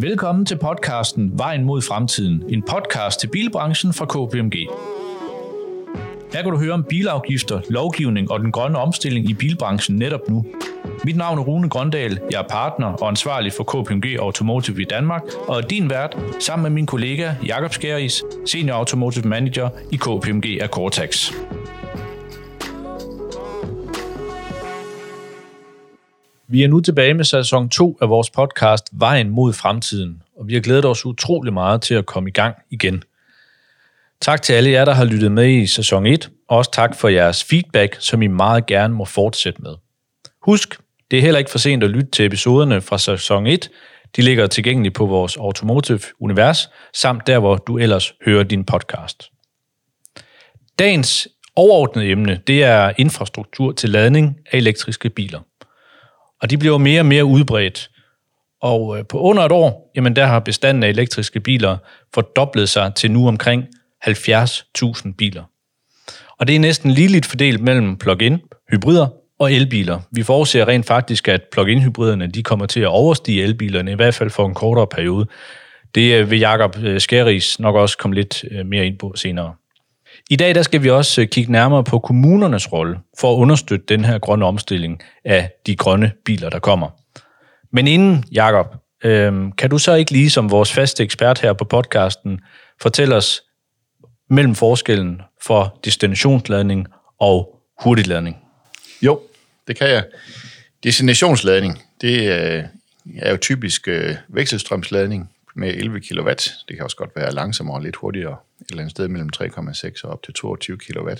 Velkommen 0.00 0.46
til 0.46 0.58
podcasten 0.58 1.32
Vejen 1.38 1.64
mod 1.64 1.82
fremtiden, 1.82 2.42
en 2.48 2.62
podcast 2.62 3.20
til 3.20 3.26
bilbranchen 3.26 3.92
fra 3.92 4.04
KPMG. 4.04 4.54
Her 6.32 6.42
kan 6.42 6.52
du 6.52 6.58
høre 6.58 6.72
om 6.72 6.84
bilafgifter, 6.88 7.60
lovgivning 7.70 8.30
og 8.30 8.40
den 8.40 8.52
grønne 8.52 8.78
omstilling 8.78 9.30
i 9.30 9.34
bilbranchen 9.34 9.96
netop 9.96 10.20
nu. 10.28 10.44
Mit 11.04 11.16
navn 11.16 11.38
er 11.38 11.42
Rune 11.42 11.68
Grøndal, 11.68 12.20
jeg 12.30 12.38
er 12.40 12.48
partner 12.48 12.86
og 12.86 13.08
ansvarlig 13.08 13.52
for 13.52 13.64
KPMG 13.64 14.16
Automotive 14.20 14.82
i 14.82 14.84
Danmark, 14.84 15.22
og 15.48 15.56
er 15.56 15.66
din 15.66 15.90
vært 15.90 16.16
sammen 16.40 16.62
med 16.62 16.70
min 16.70 16.86
kollega 16.86 17.34
Jakob 17.46 17.72
Skæris, 17.72 18.22
Senior 18.46 18.76
Automotive 18.76 19.28
Manager 19.28 19.68
i 19.92 19.96
KPMG 19.96 20.62
Akortax. 20.62 21.32
Vi 26.48 26.62
er 26.62 26.68
nu 26.68 26.80
tilbage 26.80 27.14
med 27.14 27.24
sæson 27.24 27.68
2 27.68 27.98
af 28.02 28.08
vores 28.08 28.30
podcast 28.30 28.88
Vejen 28.92 29.30
mod 29.30 29.52
fremtiden, 29.52 30.22
og 30.36 30.48
vi 30.48 30.54
har 30.54 30.60
glædet 30.60 30.84
os 30.84 31.06
utrolig 31.06 31.52
meget 31.52 31.82
til 31.82 31.94
at 31.94 32.06
komme 32.06 32.28
i 32.28 32.32
gang 32.32 32.56
igen. 32.70 33.02
Tak 34.20 34.42
til 34.42 34.52
alle 34.52 34.70
jer, 34.70 34.84
der 34.84 34.92
har 34.92 35.04
lyttet 35.04 35.32
med 35.32 35.48
i 35.48 35.66
sæson 35.66 36.06
1, 36.06 36.30
og 36.48 36.58
også 36.58 36.70
tak 36.70 36.96
for 36.96 37.08
jeres 37.08 37.44
feedback, 37.44 37.96
som 38.00 38.22
I 38.22 38.26
meget 38.26 38.66
gerne 38.66 38.94
må 38.94 39.04
fortsætte 39.04 39.62
med. 39.62 39.74
Husk, 40.42 40.78
det 41.10 41.16
er 41.16 41.22
heller 41.22 41.38
ikke 41.38 41.50
for 41.50 41.58
sent 41.58 41.84
at 41.84 41.90
lytte 41.90 42.10
til 42.10 42.24
episoderne 42.24 42.80
fra 42.80 42.98
sæson 42.98 43.46
1. 43.46 43.70
De 44.16 44.22
ligger 44.22 44.46
tilgængelige 44.46 44.92
på 44.92 45.06
vores 45.06 45.36
Automotive 45.36 46.00
Univers, 46.20 46.70
samt 46.94 47.26
der, 47.26 47.38
hvor 47.38 47.56
du 47.56 47.78
ellers 47.78 48.12
hører 48.26 48.42
din 48.42 48.64
podcast. 48.64 49.30
Dagens 50.78 51.28
overordnede 51.56 52.08
emne, 52.08 52.40
det 52.46 52.62
er 52.62 52.92
infrastruktur 52.98 53.72
til 53.72 53.90
ladning 53.90 54.36
af 54.52 54.58
elektriske 54.58 55.10
biler– 55.10 55.40
og 56.42 56.50
de 56.50 56.58
bliver 56.58 56.78
mere 56.78 57.00
og 57.00 57.06
mere 57.06 57.24
udbredt. 57.24 57.90
Og 58.62 58.98
øh, 58.98 59.04
på 59.08 59.20
under 59.20 59.42
et 59.42 59.52
år, 59.52 59.92
jamen 59.96 60.16
der 60.16 60.26
har 60.26 60.40
bestanden 60.40 60.82
af 60.82 60.88
elektriske 60.88 61.40
biler 61.40 61.76
fordoblet 62.14 62.68
sig 62.68 62.94
til 62.94 63.10
nu 63.10 63.28
omkring 63.28 63.64
70.000 64.08 65.14
biler. 65.18 65.42
Og 66.38 66.46
det 66.46 66.56
er 66.56 66.60
næsten 66.60 66.90
ligeligt 66.90 67.26
fordelt 67.26 67.60
mellem 67.60 67.96
plug-in, 67.96 68.40
hybrider 68.70 69.08
og 69.38 69.52
elbiler. 69.52 70.00
Vi 70.10 70.22
forudser 70.22 70.68
rent 70.68 70.86
faktisk, 70.86 71.28
at 71.28 71.42
plug-in 71.52 71.82
hybriderne 71.82 72.26
de 72.26 72.42
kommer 72.42 72.66
til 72.66 72.80
at 72.80 72.86
overstige 72.86 73.42
elbilerne, 73.42 73.92
i 73.92 73.94
hvert 73.94 74.14
fald 74.14 74.30
for 74.30 74.46
en 74.46 74.54
kortere 74.54 74.86
periode. 74.86 75.26
Det 75.94 76.14
øh, 76.14 76.30
vil 76.30 76.38
Jakob 76.38 76.76
øh, 76.82 77.00
Skæris 77.00 77.60
nok 77.60 77.74
også 77.74 77.98
komme 77.98 78.14
lidt 78.14 78.44
mere 78.64 78.86
ind 78.86 78.98
på 78.98 79.12
senere. 79.16 79.54
I 80.30 80.36
dag 80.36 80.54
der 80.54 80.62
skal 80.62 80.82
vi 80.82 80.90
også 80.90 81.20
øh, 81.20 81.28
kigge 81.28 81.52
nærmere 81.52 81.84
på 81.84 81.98
kommunernes 81.98 82.72
rolle 82.72 82.98
for 83.18 83.32
at 83.32 83.36
understøtte 83.36 83.86
den 83.88 84.04
her 84.04 84.18
grønne 84.18 84.46
omstilling 84.46 85.02
af 85.24 85.50
de 85.66 85.76
grønne 85.76 86.12
biler, 86.24 86.50
der 86.50 86.58
kommer. 86.58 86.90
Men 87.72 87.86
inden, 87.86 88.24
Jakob, 88.32 88.66
øh, 89.04 89.32
kan 89.58 89.70
du 89.70 89.78
så 89.78 89.94
ikke 89.94 90.12
lige 90.12 90.30
som 90.30 90.50
vores 90.50 90.72
faste 90.72 91.02
ekspert 91.02 91.40
her 91.40 91.52
på 91.52 91.64
podcasten 91.64 92.40
fortælle 92.82 93.16
os 93.16 93.42
mellem 94.30 94.54
forskellen 94.54 95.22
for 95.42 95.80
destinationsladning 95.84 96.86
og 97.20 97.62
hurtigladning? 97.82 98.36
Jo, 99.02 99.20
det 99.68 99.78
kan 99.78 99.88
jeg. 99.88 100.04
Destinationsladning, 100.82 101.82
det 102.00 102.30
øh, 102.30 102.64
er 103.18 103.30
jo 103.30 103.36
typisk 103.36 103.88
øh, 103.88 104.14
vekselstrømsladning 104.28 105.30
med 105.56 105.68
11 105.68 106.00
kW. 106.00 106.30
Det 106.68 106.76
kan 106.76 106.82
også 106.82 106.96
godt 106.96 107.10
være 107.16 107.34
langsommere 107.34 107.76
og 107.76 107.82
lidt 107.82 107.96
hurtigere 107.96 108.36
et 108.66 108.70
eller 108.70 108.82
andet 108.82 108.90
sted 108.90 109.08
mellem 109.08 109.30
3,6 109.36 110.00
og 110.04 110.10
op 110.10 110.22
til 110.22 110.34
22 110.34 110.76
kW. 110.76 111.10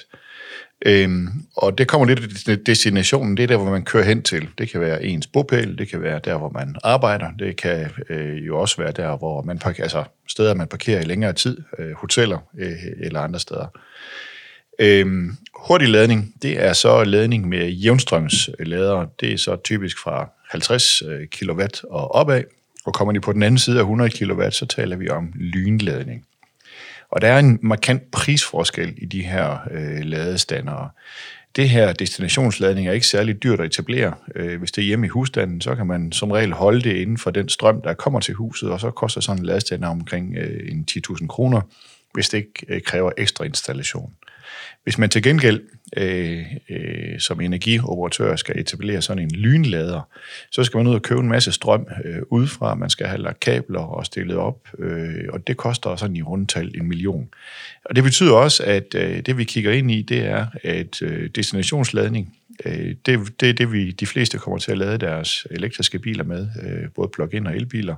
Øhm, 0.87 1.29
og 1.57 1.79
det 1.79 1.89
kommer 1.89 2.07
lidt 2.07 2.45
til 2.45 2.67
destinationen, 2.67 3.37
det 3.37 3.43
er 3.43 3.47
der, 3.47 3.57
hvor 3.57 3.71
man 3.71 3.85
kører 3.85 4.05
hen 4.05 4.23
til. 4.23 4.49
Det 4.59 4.69
kan 4.69 4.81
være 4.81 5.05
ens 5.05 5.27
bopæl, 5.27 5.79
det 5.79 5.89
kan 5.89 6.03
være 6.03 6.21
der, 6.25 6.39
hvor 6.39 6.51
man 6.51 6.77
arbejder, 6.85 7.31
det 7.39 7.57
kan 7.57 7.91
øh, 8.11 8.47
jo 8.47 8.61
også 8.61 8.77
være 8.77 8.93
der, 8.93 9.17
hvor 9.17 9.43
man 9.43 9.59
parkerer, 9.59 9.85
altså 9.85 10.05
steder, 10.29 10.55
man 10.55 10.69
parkerer 10.69 11.01
i 11.01 11.05
længere 11.05 11.33
tid, 11.33 11.59
øh, 11.79 11.93
hoteller 11.93 12.39
øh, 12.59 12.73
eller 13.01 13.21
andre 13.21 13.41
steder. 13.41 13.67
Øhm, 14.79 15.37
hurtig 15.55 15.89
ladning, 15.89 16.35
det 16.43 16.65
er 16.65 16.73
så 16.73 17.05
ladning 17.05 17.49
med 17.49 17.69
jævnstrømsladere. 17.69 19.09
Det 19.21 19.33
er 19.33 19.39
så 19.39 19.57
typisk 19.57 19.99
fra 19.99 20.31
50 20.51 21.03
øh, 21.03 21.27
kW 21.27 21.63
og 21.91 22.15
opad. 22.15 22.43
Og 22.87 22.95
kommer 22.95 23.13
de 23.13 23.21
på 23.21 23.33
den 23.33 23.43
anden 23.43 23.59
side 23.59 23.77
af 23.77 23.83
100 23.83 24.11
kW, 24.11 24.51
så 24.51 24.67
taler 24.67 24.97
vi 24.97 25.09
om 25.09 25.33
lynladning. 25.35 26.27
Og 27.11 27.21
der 27.21 27.29
er 27.29 27.39
en 27.39 27.59
markant 27.63 28.11
prisforskel 28.11 28.95
i 28.97 29.07
de 29.07 29.23
her 29.23 29.59
øh, 29.71 30.01
ladestandere. 30.01 30.91
Det 31.57 31.69
her 31.69 31.93
destinationsladning 31.93 32.89
er 32.89 32.93
ikke 32.93 33.07
særlig 33.07 33.43
dyrt 33.43 33.61
at 33.61 33.67
etablere. 33.67 34.15
Øh, 34.35 34.59
hvis 34.59 34.73
det 34.73 34.83
er 34.83 34.87
hjemme 34.87 35.07
i 35.07 35.09
husstanden, 35.09 35.61
så 35.61 35.75
kan 35.75 35.87
man 35.87 36.13
som 36.13 36.31
regel 36.31 36.53
holde 36.53 36.83
det 36.83 36.97
inden 36.97 37.19
for 37.19 37.31
den 37.31 37.49
strøm, 37.49 37.83
der 37.83 37.95
kommer 37.95 38.21
til 38.21 38.35
huset, 38.35 38.71
og 38.71 38.81
så 38.81 38.91
koster 38.91 39.21
sådan 39.21 39.43
en 39.43 39.47
ladestander 39.47 39.89
omkring 39.89 40.37
øh, 40.37 40.73
en 40.73 40.87
10.000 40.91 41.27
kroner, 41.27 41.61
hvis 42.13 42.29
det 42.29 42.39
ikke 42.39 42.67
øh, 42.69 42.83
kræver 42.83 43.13
ekstra 43.19 43.45
installation. 43.45 44.13
Hvis 44.87 44.99
man 44.99 45.11
til 45.11 45.23
gengæld 45.23 45.61
øh, 45.97 46.43
øh, 46.71 47.21
som 47.21 47.41
energioperatør 47.41 48.37
skal 48.37 48.59
etablere 48.59 49.03
sådan 49.03 49.23
en 49.23 49.31
lynlader, 49.31 50.09
så 50.51 50.65
skal 50.65 50.79
man 50.79 50.87
ud 50.87 50.95
og 50.95 51.03
købe 51.03 51.21
en 51.21 51.29
masse 51.29 51.53
strøm 51.53 51.87
øh, 52.05 52.23
udefra. 52.31 52.75
Man 52.75 52.91
skal 52.91 53.07
have 53.07 53.21
lagt 53.21 53.41
kabler 53.41 53.81
og 53.81 54.07
stillet 54.07 54.37
op, 54.37 54.69
øh, 54.79 55.25
og 55.29 55.47
det 55.47 55.57
koster 55.57 55.97
sådan 55.97 56.17
i 56.17 56.23
rundtal 56.23 56.73
en 56.75 56.89
million. 56.89 57.29
Og 57.85 57.97
det 57.97 58.05
betyder 58.05 58.33
også, 58.33 58.63
at 58.63 58.95
øh, 58.95 59.21
det 59.21 59.39
vi 59.39 59.45
kigger 59.45 59.73
ind 59.73 59.91
i, 59.91 60.03
det 60.03 60.27
er, 60.27 60.47
at 60.63 61.03
øh, 61.03 61.31
destinationsladning, 61.35 62.37
øh, 62.65 62.95
det, 63.07 63.41
det 63.41 63.49
er 63.49 63.53
det, 63.53 63.73
vi 63.73 63.91
de 63.91 64.07
fleste 64.07 64.39
kommer 64.39 64.59
til 64.59 64.73
at 64.73 64.79
lade 64.79 64.99
deres 64.99 65.47
elektriske 65.51 65.99
biler 65.99 66.25
med, 66.25 66.49
øh, 66.63 66.89
både 66.95 67.09
plug-in 67.15 67.47
og 67.47 67.57
elbiler. 67.57 67.95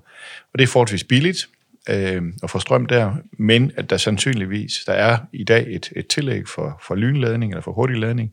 Og 0.52 0.58
det 0.58 0.62
er 0.62 0.68
forholdsvis 0.68 1.04
billigt 1.04 1.48
øh, 1.88 2.22
og 2.42 2.50
få 2.50 2.58
strøm 2.58 2.86
der, 2.86 3.14
men 3.38 3.72
at 3.76 3.90
der 3.90 3.96
sandsynligvis, 3.96 4.72
der 4.86 4.92
er 4.92 5.18
i 5.32 5.44
dag 5.44 5.66
et, 5.68 5.92
et 5.96 6.06
tillæg 6.06 6.48
for, 6.48 6.82
for 6.86 6.94
lynladning 6.94 7.52
eller 7.52 7.62
for 7.62 7.72
hurtig 7.72 7.96
ladning, 7.96 8.32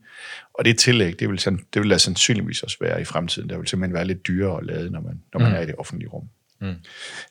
og 0.54 0.66
det 0.66 0.78
tillæg, 0.78 1.20
det 1.20 1.30
vil, 1.30 1.38
det 1.74 1.82
vil 1.82 1.90
der 1.90 1.98
sandsynligvis 1.98 2.64
også 2.64 2.78
være 2.82 3.02
i 3.02 3.06
fremtiden. 3.06 3.50
Der 3.50 3.58
vil 3.58 3.68
simpelthen 3.68 3.94
være 3.94 4.06
lidt 4.06 4.28
dyrere 4.28 4.58
at 4.58 4.66
lade, 4.66 4.92
når 4.92 5.02
man, 5.02 5.22
når 5.34 5.40
man 5.40 5.50
mm. 5.50 5.56
er 5.56 5.62
i 5.62 5.66
det 5.66 5.76
offentlige 5.78 6.10
rum. 6.10 6.24
Mm. 6.62 6.76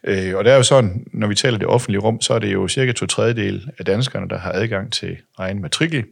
Øh, 0.05 0.37
og 0.37 0.45
det 0.45 0.53
er 0.53 0.57
jo 0.57 0.63
sådan, 0.63 1.07
når 1.13 1.27
vi 1.27 1.35
taler 1.35 1.59
det 1.59 1.69
offentlige 1.69 2.01
rum, 2.01 2.21
så 2.21 2.35
er 2.35 2.39
det 2.39 2.53
jo 2.53 2.69
cirka 2.69 2.93
to 2.93 3.07
tredjedel 3.07 3.71
af 3.79 3.85
danskerne, 3.85 4.29
der 4.29 4.39
har 4.39 4.53
adgang 4.53 4.93
til 4.93 5.17
egen 5.39 5.63
matrikel. 5.63 6.05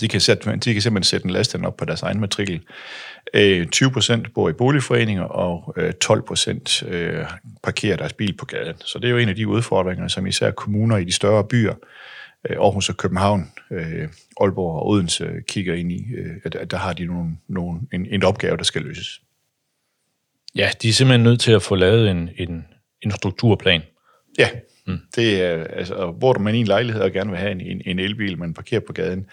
De 0.00 0.08
kan, 0.08 0.20
sætte, 0.20 0.56
de 0.56 0.72
kan 0.72 0.82
simpelthen 0.82 1.04
sætte 1.04 1.24
en 1.24 1.30
laststand 1.30 1.66
op 1.66 1.76
på 1.76 1.84
deres 1.84 2.02
egen 2.02 2.20
matrikel. 2.20 2.60
20 3.34 3.88
øh, 3.88 3.92
procent 3.92 4.34
bor 4.34 4.48
i 4.48 4.52
boligforeninger, 4.52 5.22
og 5.22 5.74
12 6.00 6.18
øh, 6.18 6.24
procent 6.24 6.82
øh, 6.82 7.24
parkerer 7.62 7.96
deres 7.96 8.12
bil 8.12 8.36
på 8.36 8.46
gaden. 8.46 8.74
Så 8.84 8.98
det 8.98 9.06
er 9.06 9.10
jo 9.10 9.18
en 9.18 9.28
af 9.28 9.34
de 9.34 9.48
udfordringer, 9.48 10.08
som 10.08 10.26
især 10.26 10.50
kommuner 10.50 10.96
i 10.96 11.04
de 11.04 11.12
større 11.12 11.44
byer, 11.44 11.74
Aarhus 12.50 12.88
og 12.88 12.96
København, 12.96 13.52
Aalborg 14.40 14.76
og 14.76 14.86
Odense 14.88 15.30
kigger 15.48 15.74
ind 15.74 15.92
i, 15.92 16.04
at 16.44 16.70
der 16.70 16.76
har 16.76 16.92
de 16.92 17.04
nogle, 17.04 17.30
nogle, 17.48 17.80
en, 17.92 18.06
en 18.06 18.24
opgave, 18.24 18.56
der 18.56 18.64
skal 18.64 18.82
løses. 18.82 19.20
Ja, 20.54 20.70
de 20.82 20.88
er 20.88 20.92
simpelthen 20.92 21.22
nødt 21.22 21.40
til 21.40 21.52
at 21.52 21.62
få 21.62 21.74
lavet 21.74 22.10
en, 22.10 22.30
en, 22.36 22.66
en 23.02 23.10
strukturplan. 23.10 23.82
Ja, 24.38 24.48
Mm. 24.86 24.98
Det 25.16 25.42
er, 25.42 25.64
altså, 25.64 26.14
hvor 26.18 26.38
man 26.38 26.54
i 26.54 26.58
en 26.58 26.66
lejlighed 26.66 27.02
og 27.02 27.12
gerne 27.12 27.30
vil 27.30 27.38
have 27.38 27.52
en, 27.52 27.60
en, 27.60 27.82
en 27.84 27.98
elbil, 27.98 28.38
man 28.38 28.54
parkerer 28.54 28.80
på 28.80 28.92
gaden, 28.92 29.26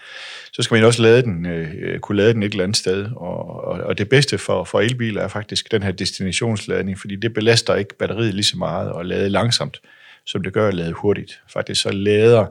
så 0.52 0.62
skal 0.62 0.74
man 0.74 0.84
også 0.84 1.02
lade 1.02 1.22
den, 1.22 1.46
øh, 1.46 1.74
øh, 1.80 1.98
kunne 1.98 2.16
lade 2.16 2.34
den 2.34 2.42
et 2.42 2.50
eller 2.50 2.64
andet 2.64 2.76
sted. 2.76 3.08
Og, 3.16 3.64
og, 3.64 3.80
og 3.80 3.98
det 3.98 4.08
bedste 4.08 4.38
for, 4.38 4.64
for 4.64 4.80
elbiler 4.80 5.22
er 5.22 5.28
faktisk 5.28 5.72
den 5.72 5.82
her 5.82 5.92
destinationsladning, 5.92 6.98
fordi 6.98 7.16
det 7.16 7.34
belaster 7.34 7.74
ikke 7.74 7.98
batteriet 7.98 8.34
lige 8.34 8.44
så 8.44 8.58
meget 8.58 8.92
at 9.00 9.06
lade 9.06 9.30
langsomt, 9.30 9.80
som 10.26 10.42
det 10.42 10.52
gør 10.52 10.68
at 10.68 10.74
lade 10.74 10.92
hurtigt. 10.92 11.40
Faktisk 11.48 11.82
så 11.82 11.90
lader 11.90 12.46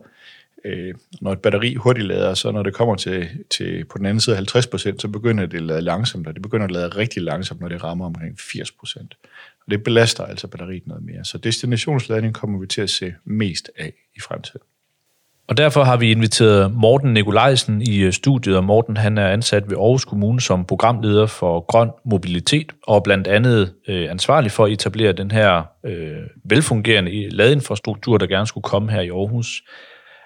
øh, 0.66 0.94
når 1.22 1.32
et 1.32 1.40
batteri 1.40 1.76
hurtigt 1.76 2.08
lader, 2.08 2.34
så 2.34 2.52
når 2.52 2.64
det 2.64 2.74
kommer 2.74 2.96
til, 2.96 3.30
til 3.50 3.86
på 3.86 3.98
den 3.98 4.06
anden 4.06 4.22
side 4.22 4.38
50% 4.38 5.00
så 5.00 5.09
begynder 5.14 5.46
det 5.46 5.58
at 5.58 5.64
lade 5.64 5.82
langsomt, 5.82 6.28
og 6.28 6.34
det 6.34 6.42
begynder 6.42 6.66
at 6.66 6.72
lade 6.72 6.88
rigtig 6.88 7.24
langsomt, 7.24 7.62
når 7.62 7.68
det 7.68 7.84
rammer 7.84 8.06
omkring 8.06 8.40
80% 8.40 9.08
og 9.70 9.72
det 9.72 9.84
belaster 9.84 10.26
altså 10.26 10.48
batteriet 10.48 10.88
noget 10.88 11.04
mere. 11.04 11.26
Så 11.26 11.38
destinationsladning 11.38 12.34
kommer 12.34 12.60
vi 12.60 12.68
til 12.68 12.82
at 12.82 12.90
se 12.90 13.14
mest 13.26 13.72
af 13.78 13.94
i 14.16 14.20
fremtiden. 14.22 14.62
Og 15.48 15.58
derfor 15.58 15.84
har 15.84 15.98
vi 15.98 16.12
inviteret 16.12 16.74
Morten 16.74 17.14
Nikolajsen 17.14 17.82
i 17.82 18.00
øh, 18.00 18.14
studiet, 18.14 18.58
og 18.58 18.64
Morten 18.64 18.98
han 18.98 19.18
er 19.18 19.28
ansat 19.28 19.70
ved 19.70 19.78
Aarhus 19.78 20.06
Kommune 20.06 20.42
som 20.42 20.66
programleder 20.66 21.26
for 21.26 21.60
grøn 21.60 21.90
mobilitet, 22.06 22.72
og 22.88 23.04
blandt 23.04 23.28
andet 23.28 23.74
øh, 23.88 24.12
ansvarlig 24.12 24.52
for 24.52 24.66
at 24.66 24.72
etablere 24.72 25.12
den 25.12 25.32
her 25.32 25.64
øh, 25.86 26.18
velfungerende 26.46 27.30
ladeinfrastruktur, 27.30 28.18
der 28.18 28.28
gerne 28.28 28.48
skulle 28.48 28.64
komme 28.64 28.92
her 28.92 29.02
i 29.02 29.10
Aarhus. 29.10 29.64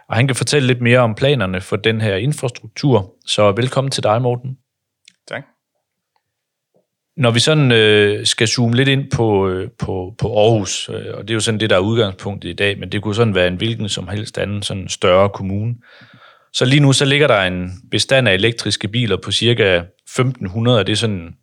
Og 0.09 0.15
han 0.15 0.27
kan 0.27 0.35
fortælle 0.35 0.67
lidt 0.67 0.81
mere 0.81 0.99
om 0.99 1.15
planerne 1.15 1.61
for 1.61 1.75
den 1.75 2.01
her 2.01 2.15
infrastruktur. 2.15 3.13
Så 3.25 3.51
velkommen 3.51 3.91
til 3.91 4.03
dig, 4.03 4.21
Morten. 4.21 4.57
Når 7.17 7.31
vi 7.31 7.39
sådan 7.39 7.71
øh, 7.71 8.25
skal 8.25 8.47
zoome 8.47 8.75
lidt 8.75 8.89
ind 8.89 9.11
på, 9.11 9.49
øh, 9.49 9.69
på, 9.79 10.15
på 10.17 10.39
Aarhus, 10.39 10.89
øh, 10.89 11.13
og 11.13 11.21
det 11.21 11.29
er 11.29 11.33
jo 11.33 11.39
sådan 11.39 11.59
det, 11.59 11.69
der 11.69 11.75
er 11.75 11.79
udgangspunktet 11.79 12.49
i 12.49 12.53
dag, 12.53 12.79
men 12.79 12.91
det 12.91 13.01
kunne 13.01 13.15
sådan 13.15 13.35
være 13.35 13.47
en 13.47 13.55
hvilken 13.55 13.89
som 13.89 14.07
helst 14.07 14.37
anden 14.37 14.63
sådan 14.63 14.87
større 14.87 15.29
kommune. 15.29 15.75
Så 16.53 16.65
lige 16.65 16.79
nu 16.79 16.93
så 16.93 17.05
ligger 17.05 17.27
der 17.27 17.41
en 17.41 17.71
bestand 17.91 18.27
af 18.27 18.33
elektriske 18.33 18.87
biler 18.87 19.17
på 19.17 19.31
cirka 19.31 19.77
1500, 19.77 20.79
og 20.79 20.87
det 20.87 20.93
er 20.93 20.97
sådan 20.97 21.35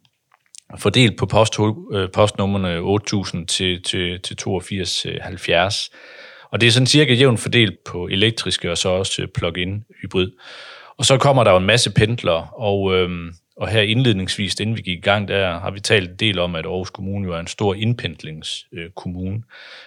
fordelt 0.79 1.19
på 1.19 1.27
post, 1.27 1.57
øh, 1.95 2.09
postnummerne 2.15 2.79
8000 2.79 3.47
til, 3.47 3.83
til, 3.83 4.21
til 4.21 4.37
8270. 4.47 5.91
Øh, 5.93 5.99
og 6.53 6.61
det 6.61 6.67
er 6.67 6.71
sådan 6.71 6.87
cirka 6.87 7.15
jævnt 7.15 7.41
fordelt 7.41 7.75
på 7.85 8.07
elektriske 8.07 8.71
og 8.71 8.79
så 8.79 8.89
også 8.89 9.27
plug-in 9.35 9.85
hybrid. 10.03 10.31
Og 10.99 11.05
så 11.05 11.19
kommer 11.19 11.45
der 11.45 11.51
jo 11.51 11.57
en 11.57 11.67
masse 11.67 11.91
pendlere, 11.91 12.49
og, 12.57 12.95
øhm, 12.95 13.31
og 13.61 13.69
her 13.69 13.81
indledningsvis, 13.81 14.61
inden 14.61 14.77
vi 14.77 14.83
gik 14.83 14.99
i 14.99 15.01
gang, 15.01 15.29
der 15.29 15.59
har 15.59 15.71
vi 15.71 15.81
talt 15.81 16.11
en 16.11 16.17
del 16.17 16.39
om, 16.39 16.55
at 16.55 16.67
Aarhus 16.67 16.91
Kommune 16.91 17.27
jo 17.27 17.35
er 17.35 17.39
en 17.39 17.47
stor 17.47 17.75
indpendlingskommune. 17.75 19.43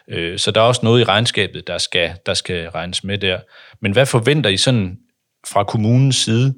Øh, 0.08 0.40
så 0.40 0.52
der 0.52 0.62
er 0.62 0.66
også 0.66 0.82
noget 0.84 1.02
i 1.02 1.04
regnskabet, 1.04 1.68
der 1.68 1.78
skal, 1.78 2.16
der 2.26 2.34
skal 2.34 2.70
regnes 2.70 3.04
med 3.04 3.18
der. 3.18 3.40
Men 3.82 3.92
hvad 3.92 4.06
forventer 4.06 4.50
I 4.50 4.58
sådan 4.58 4.98
fra 5.48 5.64
kommunens 5.64 6.16
side 6.16 6.56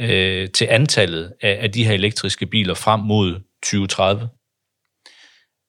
øh, 0.00 0.48
til 0.50 0.66
antallet 0.70 1.32
af, 1.42 1.58
af 1.62 1.72
de 1.72 1.84
her 1.84 1.94
elektriske 1.94 2.46
biler 2.46 2.74
frem 2.74 3.00
mod 3.00 3.40
2030? 3.62 4.28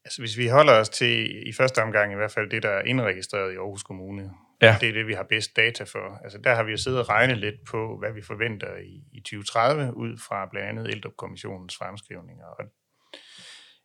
Altså 0.05 0.21
hvis 0.21 0.37
vi 0.37 0.47
holder 0.47 0.73
os 0.73 0.89
til 0.89 1.47
i 1.49 1.53
første 1.53 1.79
omgang 1.83 2.11
i 2.11 2.15
hvert 2.15 2.31
fald 2.31 2.49
det, 2.49 2.63
der 2.63 2.69
er 2.69 2.81
indregistreret 2.81 3.53
i 3.53 3.55
Aarhus 3.55 3.83
Kommune, 3.83 4.29
ja. 4.61 4.77
det 4.81 4.89
er 4.89 4.93
det, 4.93 5.07
vi 5.07 5.13
har 5.13 5.23
bedst 5.23 5.55
data 5.55 5.83
for. 5.83 6.19
Altså 6.23 6.37
der 6.37 6.55
har 6.55 6.63
vi 6.63 6.71
jo 6.71 6.77
siddet 6.77 6.99
og 6.99 7.09
regnet 7.09 7.37
lidt 7.37 7.55
på, 7.71 7.97
hvad 7.99 8.13
vi 8.13 8.21
forventer 8.21 8.77
i, 8.77 9.03
i 9.13 9.19
2030, 9.19 9.97
ud 9.97 10.17
fra 10.27 10.47
blandt 10.51 10.69
andet 10.69 10.91
Ældrekommissionens 10.91 11.77
fremskrivninger. 11.77 12.45
Og, 12.45 12.65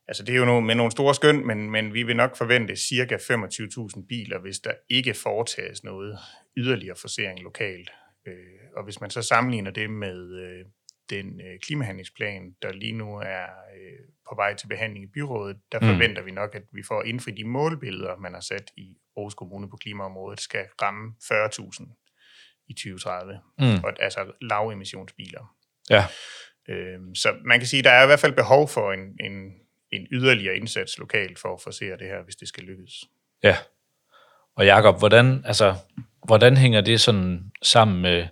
altså 0.07 0.23
det 0.23 0.35
er 0.35 0.39
jo 0.39 0.45
nogle, 0.45 0.67
med 0.67 0.75
nogle 0.75 0.91
store 0.91 1.15
skøn, 1.15 1.47
men, 1.47 1.71
men 1.71 1.93
vi 1.93 2.03
vil 2.03 2.15
nok 2.15 2.37
forvente 2.37 2.75
cirka 2.75 3.15
25.000 3.15 4.05
biler, 4.07 4.39
hvis 4.39 4.59
der 4.59 4.73
ikke 4.89 5.13
foretages 5.13 5.83
noget 5.83 6.19
yderligere 6.57 6.95
forsering 7.01 7.39
lokalt. 7.39 7.91
Øh, 8.27 8.33
og 8.75 8.83
hvis 8.83 9.01
man 9.01 9.09
så 9.09 9.21
sammenligner 9.21 9.71
det 9.71 9.89
med 9.89 10.35
øh, 10.35 10.65
den 11.09 11.41
øh, 11.41 11.59
klimahandlingsplan, 11.59 12.55
der 12.61 12.71
lige 12.71 12.93
nu 12.93 13.15
er 13.15 13.43
øh, 13.75 13.99
på 14.29 14.35
vej 14.35 14.55
til 14.55 14.67
behandling 14.67 15.05
i 15.05 15.11
byrådet, 15.13 15.57
der 15.71 15.79
mm. 15.79 15.87
forventer 15.87 16.23
vi 16.23 16.31
nok, 16.31 16.55
at 16.55 16.63
vi 16.71 16.83
får 16.87 17.03
indfri 17.03 17.31
de 17.31 17.43
målbilleder, 17.43 18.17
man 18.17 18.33
har 18.33 18.41
sat 18.41 18.71
i 18.77 18.97
Aarhus 19.17 19.33
Kommune 19.33 19.69
på 19.69 19.77
klimaområdet, 19.77 20.41
skal 20.41 20.65
ramme 20.81 21.13
40.000 21.23 22.65
i 22.67 22.73
2030. 22.73 23.39
Mm. 23.59 23.83
Og, 23.83 23.93
altså 23.99 24.31
lavemissionsbiler. 24.41 25.55
Ja. 25.89 26.05
Øhm, 26.69 27.15
så 27.15 27.35
man 27.45 27.59
kan 27.59 27.67
sige, 27.67 27.79
at 27.79 27.85
der 27.85 27.91
er 27.91 28.03
i 28.03 28.05
hvert 28.05 28.19
fald 28.19 28.33
behov 28.33 28.67
for 28.67 28.93
en, 28.93 28.99
en, 28.99 29.51
en 29.91 30.07
yderligere 30.11 30.55
indsats 30.55 30.97
lokalt 30.97 31.39
for 31.39 31.53
at 31.53 31.61
forsere 31.61 31.97
det 31.97 32.07
her, 32.07 32.23
hvis 32.23 32.35
det 32.35 32.47
skal 32.47 32.63
lykkes. 32.63 32.91
Ja. 33.43 33.57
Og 34.55 34.65
Jakob, 34.65 34.99
hvordan, 34.99 35.43
altså, 35.45 35.75
hvordan 36.25 36.57
hænger 36.57 36.81
det 36.81 37.01
sådan 37.01 37.51
sammen 37.61 38.01
med, 38.01 38.27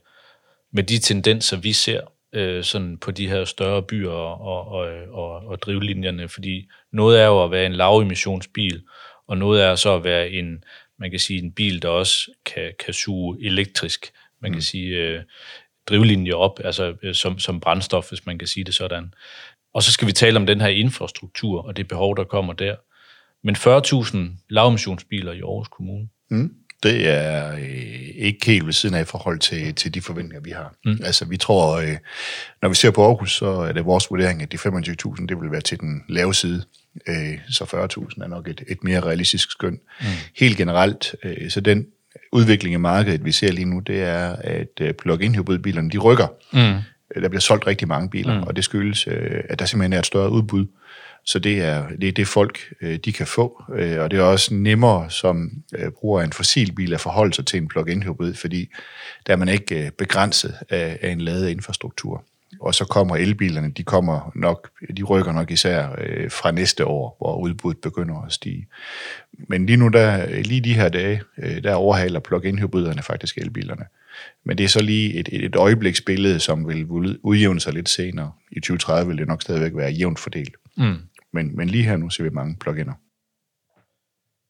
med 0.72 0.84
de 0.84 1.00
tendenser, 1.00 1.58
vi 1.58 1.74
ser 1.74 2.02
øh, 2.34 2.64
sådan 2.64 2.98
på 2.98 3.12
de 3.12 3.28
her 3.28 3.46
større 3.46 3.84
byer 3.84 4.12
og, 4.12 4.68
og, 4.68 4.88
og, 5.10 5.48
og 5.48 5.62
drivlinjerne, 5.62 6.30
fordi 6.30 6.70
noget 6.92 7.22
er 7.22 7.26
jo 7.26 7.44
at 7.44 7.52
være 7.52 7.66
en 7.66 7.74
lavemissionsbil, 7.74 8.84
og 9.28 9.38
noget 9.38 9.64
er 9.64 9.76
så 9.76 9.96
at 9.96 10.04
være 10.04 10.30
en, 10.30 10.64
man 11.00 11.12
kan 11.12 11.20
sige, 11.20 11.44
en 11.44 11.52
bil, 11.52 11.82
der 11.82 11.88
også 11.88 12.32
kan, 12.46 12.72
kan 12.86 12.94
suge 12.94 13.46
elektrisk, 13.46 14.12
man 14.42 14.52
kan 14.52 14.58
mm. 14.58 14.62
sige, 14.62 14.88
øh, 14.88 15.22
drivlinjer 15.90 16.36
op, 16.36 16.60
altså 16.64 16.96
øh, 17.04 17.16
som, 17.16 17.40
som 17.40 17.60
brændstof, 17.60 18.10
hvis 18.10 18.26
man 18.26 18.38
kan 18.38 18.48
sige 18.48 18.64
det 18.64 18.76
sådan. 18.76 19.14
Og 19.74 19.84
så 19.84 19.92
skal 19.92 20.08
vi 20.08 20.12
tale 20.12 20.40
om 20.40 20.46
den 20.46 20.62
her 20.62 20.68
infrastruktur 20.68 21.62
og 21.62 21.78
det 21.78 21.88
behov, 21.88 22.18
der 22.18 22.24
kommer 22.24 22.54
der. 22.54 22.76
Men 23.44 23.56
40.000 23.56 24.18
lavemissionsbiler 24.50 25.32
i 25.32 25.42
Aarhus 25.42 25.68
Kommune. 25.68 26.10
Mm 26.30 26.56
det 26.84 27.10
er 27.10 27.54
øh, 27.54 28.10
ikke 28.16 28.46
helt 28.46 28.66
ved 28.66 28.74
siden 28.74 28.96
af 28.96 29.02
i 29.02 29.06
forhold 29.06 29.40
til, 29.40 29.76
til 29.76 29.94
de 29.94 30.02
forventninger, 30.02 30.42
vi 30.42 30.52
har. 30.52 30.74
Mm. 30.86 31.00
Altså, 31.04 31.26
vi 31.26 31.38
tror, 31.38 31.78
øh, 31.78 31.98
når 32.62 32.70
vi 32.70 32.76
ser 32.76 32.92
på 32.92 33.06
Aarhus, 33.06 33.38
så 33.38 33.46
er 33.46 33.72
det 33.72 33.86
vores 33.86 34.10
vurdering, 34.10 34.42
at 34.42 34.52
de 34.52 34.58
25.000, 34.58 35.26
det 35.26 35.42
vil 35.42 35.52
være 35.52 35.62
til 35.62 35.80
den 35.80 36.04
lave 36.10 36.34
side. 36.34 36.64
Øh, 37.08 37.40
så 37.50 37.64
40.000 37.64 38.24
er 38.24 38.28
nok 38.28 38.48
et, 38.48 38.64
et 38.68 38.84
mere 38.84 39.00
realistisk 39.00 39.52
skøn. 39.52 39.80
Mm. 40.02 40.08
Helt 40.38 40.58
generelt, 40.58 41.16
øh, 41.24 41.50
så 41.50 41.62
den 41.62 41.86
udvikling 42.32 42.74
i 42.74 42.78
markedet, 42.78 43.26
vi 43.26 43.32
ser 43.32 43.52
lige 43.52 43.66
nu, 43.66 43.80
det 43.80 44.02
er, 44.02 44.36
at 44.36 44.82
øh, 44.82 44.94
plug-in 44.94 45.36
hybridbilerne, 45.36 45.90
de 45.90 45.98
rykker. 45.98 46.28
Mm. 46.54 46.82
Der 47.22 47.30
bliver 47.30 47.42
solgt 47.42 47.68
rigtig 47.68 47.88
mange 47.88 48.10
biler, 48.10 48.40
mm. 48.40 48.44
og 48.44 48.56
det 48.56 48.64
skyldes, 48.64 49.08
øh, 49.08 49.44
at 49.50 49.60
der 49.60 49.66
simpelthen 49.66 49.94
er 49.94 50.00
et 50.00 50.06
større 50.06 50.32
udbud. 50.32 50.66
Så 51.26 51.40
det 51.40 51.62
er 51.62 51.88
det, 52.02 52.08
er 52.08 52.12
det 52.12 52.28
folk 52.28 52.60
øh, 52.82 53.00
de 53.06 53.14
kan 53.14 53.28
få, 53.28 53.64
øh, 53.76 54.02
og 54.02 54.12
det 54.12 54.20
er 54.20 54.24
også 54.24 54.54
nemmere 54.54 55.10
som 55.10 55.52
øh, 55.76 55.92
bruger 55.92 56.22
en 56.22 56.34
fossilbil 56.34 56.94
at 56.94 57.02
forholde 57.02 57.34
sig 57.34 57.46
til 57.46 57.58
en 57.58 57.68
plug-in 57.68 58.04
hybrid, 58.04 58.34
fordi 58.34 58.70
der 59.28 59.34
er 59.34 59.38
man 59.38 59.50
ikke 59.50 59.92
begrænset 59.98 60.56
af, 60.70 61.00
af 61.02 61.10
en 61.10 61.22
ladeinfrastruktur. 61.22 62.24
Og 62.60 62.76
så 62.76 62.86
kommer 62.86 63.16
elbilerne, 63.16 63.72
de 63.72 63.84
kommer 63.84 64.32
nok, 64.36 64.70
de 64.98 65.04
rykker 65.04 65.32
nok 65.32 65.52
især 65.52 65.88
fra 66.30 66.52
næste 66.52 66.86
år, 66.86 67.16
hvor 67.20 67.38
udbuddet 67.38 67.82
begynder 67.82 68.26
at 68.26 68.34
stige. 68.34 68.68
Men 69.34 69.66
lige 69.66 69.78
nu, 69.78 69.88
der, 69.88 70.42
lige 70.42 70.62
de 70.62 70.74
her 70.74 70.90
dage, 70.90 71.22
der 71.64 71.74
overhaler 71.74 72.20
plug-in 72.20 72.60
hybriderne 72.60 73.04
faktisk 73.04 73.38
elbilerne. 73.38 73.86
Men 74.44 74.58
det 74.58 74.64
er 74.64 74.68
så 74.68 74.84
lige 74.84 75.14
et, 75.14 75.30
et 75.32 75.56
øjebliksbillede, 75.56 76.40
som 76.40 76.68
vil 76.68 76.86
udjævne 77.24 77.60
sig 77.60 77.74
lidt 77.74 77.90
senere. 77.90 78.32
I 78.52 78.60
2030 78.60 79.08
vil 79.08 79.18
det 79.18 79.28
nok 79.28 79.42
stadigvæk 79.42 79.72
være 79.76 79.92
jævnt 79.92 80.20
fordelt. 80.20 80.56
Mm. 80.78 80.98
Men, 81.34 81.56
men 81.56 81.70
lige 81.70 81.84
her 81.84 81.98
nu 81.98 82.10
ser 82.10 82.24
vi 82.24 82.30
mange 82.30 82.56
pluginer. 82.60 82.94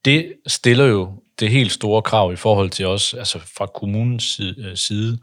Det 0.06 0.34
stiller 0.48 0.86
jo 0.86 1.22
det 1.40 1.50
helt 1.50 1.72
store 1.72 2.02
krav 2.02 2.34
i 2.34 2.36
forhold 2.36 2.70
til 2.70 2.86
os, 2.86 3.14
altså 3.14 3.40
fra 3.40 3.66
kommunens 3.66 4.40
øh, 4.40 4.76
side, 4.76 5.18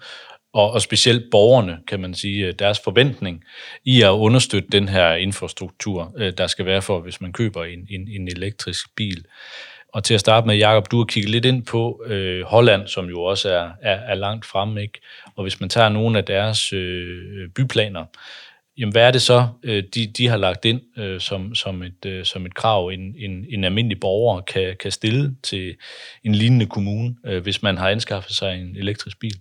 og, 0.53 0.71
og 0.71 0.83
specielt 0.83 1.31
borgerne, 1.31 1.79
kan 1.89 2.01
man 2.01 2.15
sige, 2.15 2.47
øh, 2.47 2.55
deres 2.59 2.81
forventning 2.85 3.45
i 3.85 4.03
at 4.03 4.09
understøtte 4.11 4.69
den 4.73 4.89
her 4.89 5.15
infrastruktur, 5.15 6.15
øh, 6.19 6.33
der 6.39 6.47
skal 6.47 6.67
være 6.67 6.83
for, 6.83 7.01
hvis 7.01 7.21
man 7.21 7.33
køber 7.33 7.65
en, 7.65 7.87
en, 7.91 8.09
en 8.09 8.29
elektrisk 8.29 8.87
bil. 8.97 9.25
Og 9.95 10.05
til 10.05 10.15
at 10.15 10.21
starte 10.21 10.47
med, 10.47 10.57
Jakob, 10.57 10.91
du 10.91 10.99
har 10.99 11.05
kigget 11.05 11.31
lidt 11.31 11.45
ind 11.45 11.67
på 11.67 12.05
øh, 12.07 12.45
Holland, 12.45 12.87
som 12.87 13.09
jo 13.09 13.23
også 13.23 13.51
er, 13.51 13.71
er, 13.83 13.95
er 13.95 14.15
langt 14.15 14.47
fremme, 14.47 14.83
ikke? 14.83 15.01
Og 15.37 15.43
hvis 15.43 15.61
man 15.61 15.69
tager 15.69 15.89
nogle 15.89 16.19
af 16.19 16.25
deres 16.25 16.73
øh, 16.73 17.49
byplaner, 17.55 18.05
jamen 18.79 18.93
hvad 18.93 19.03
er 19.03 19.11
det 19.11 19.23
så, 19.23 19.49
øh, 19.63 19.83
de, 19.95 20.07
de 20.07 20.29
har 20.29 20.37
lagt 20.37 20.65
ind 20.65 20.81
øh, 20.99 21.21
som, 21.21 21.55
som, 21.55 21.83
et, 21.83 22.07
øh, 22.07 22.25
som 22.25 22.47
et 22.47 22.55
krav, 22.55 22.89
en, 22.89 23.15
en, 23.19 23.47
en 23.49 23.65
almindelig 23.65 24.01
borger 24.01 24.41
kan, 24.41 24.77
kan 24.81 24.93
stille 24.93 25.37
til 25.43 25.77
en 26.25 26.35
lignende 26.35 26.67
kommune, 26.67 27.17
øh, 27.27 27.43
hvis 27.43 27.63
man 27.63 27.77
har 27.77 27.89
anskaffet 27.89 28.37
sig 28.37 28.61
en 28.61 28.77
elektrisk 28.77 29.21
bil? 29.21 29.35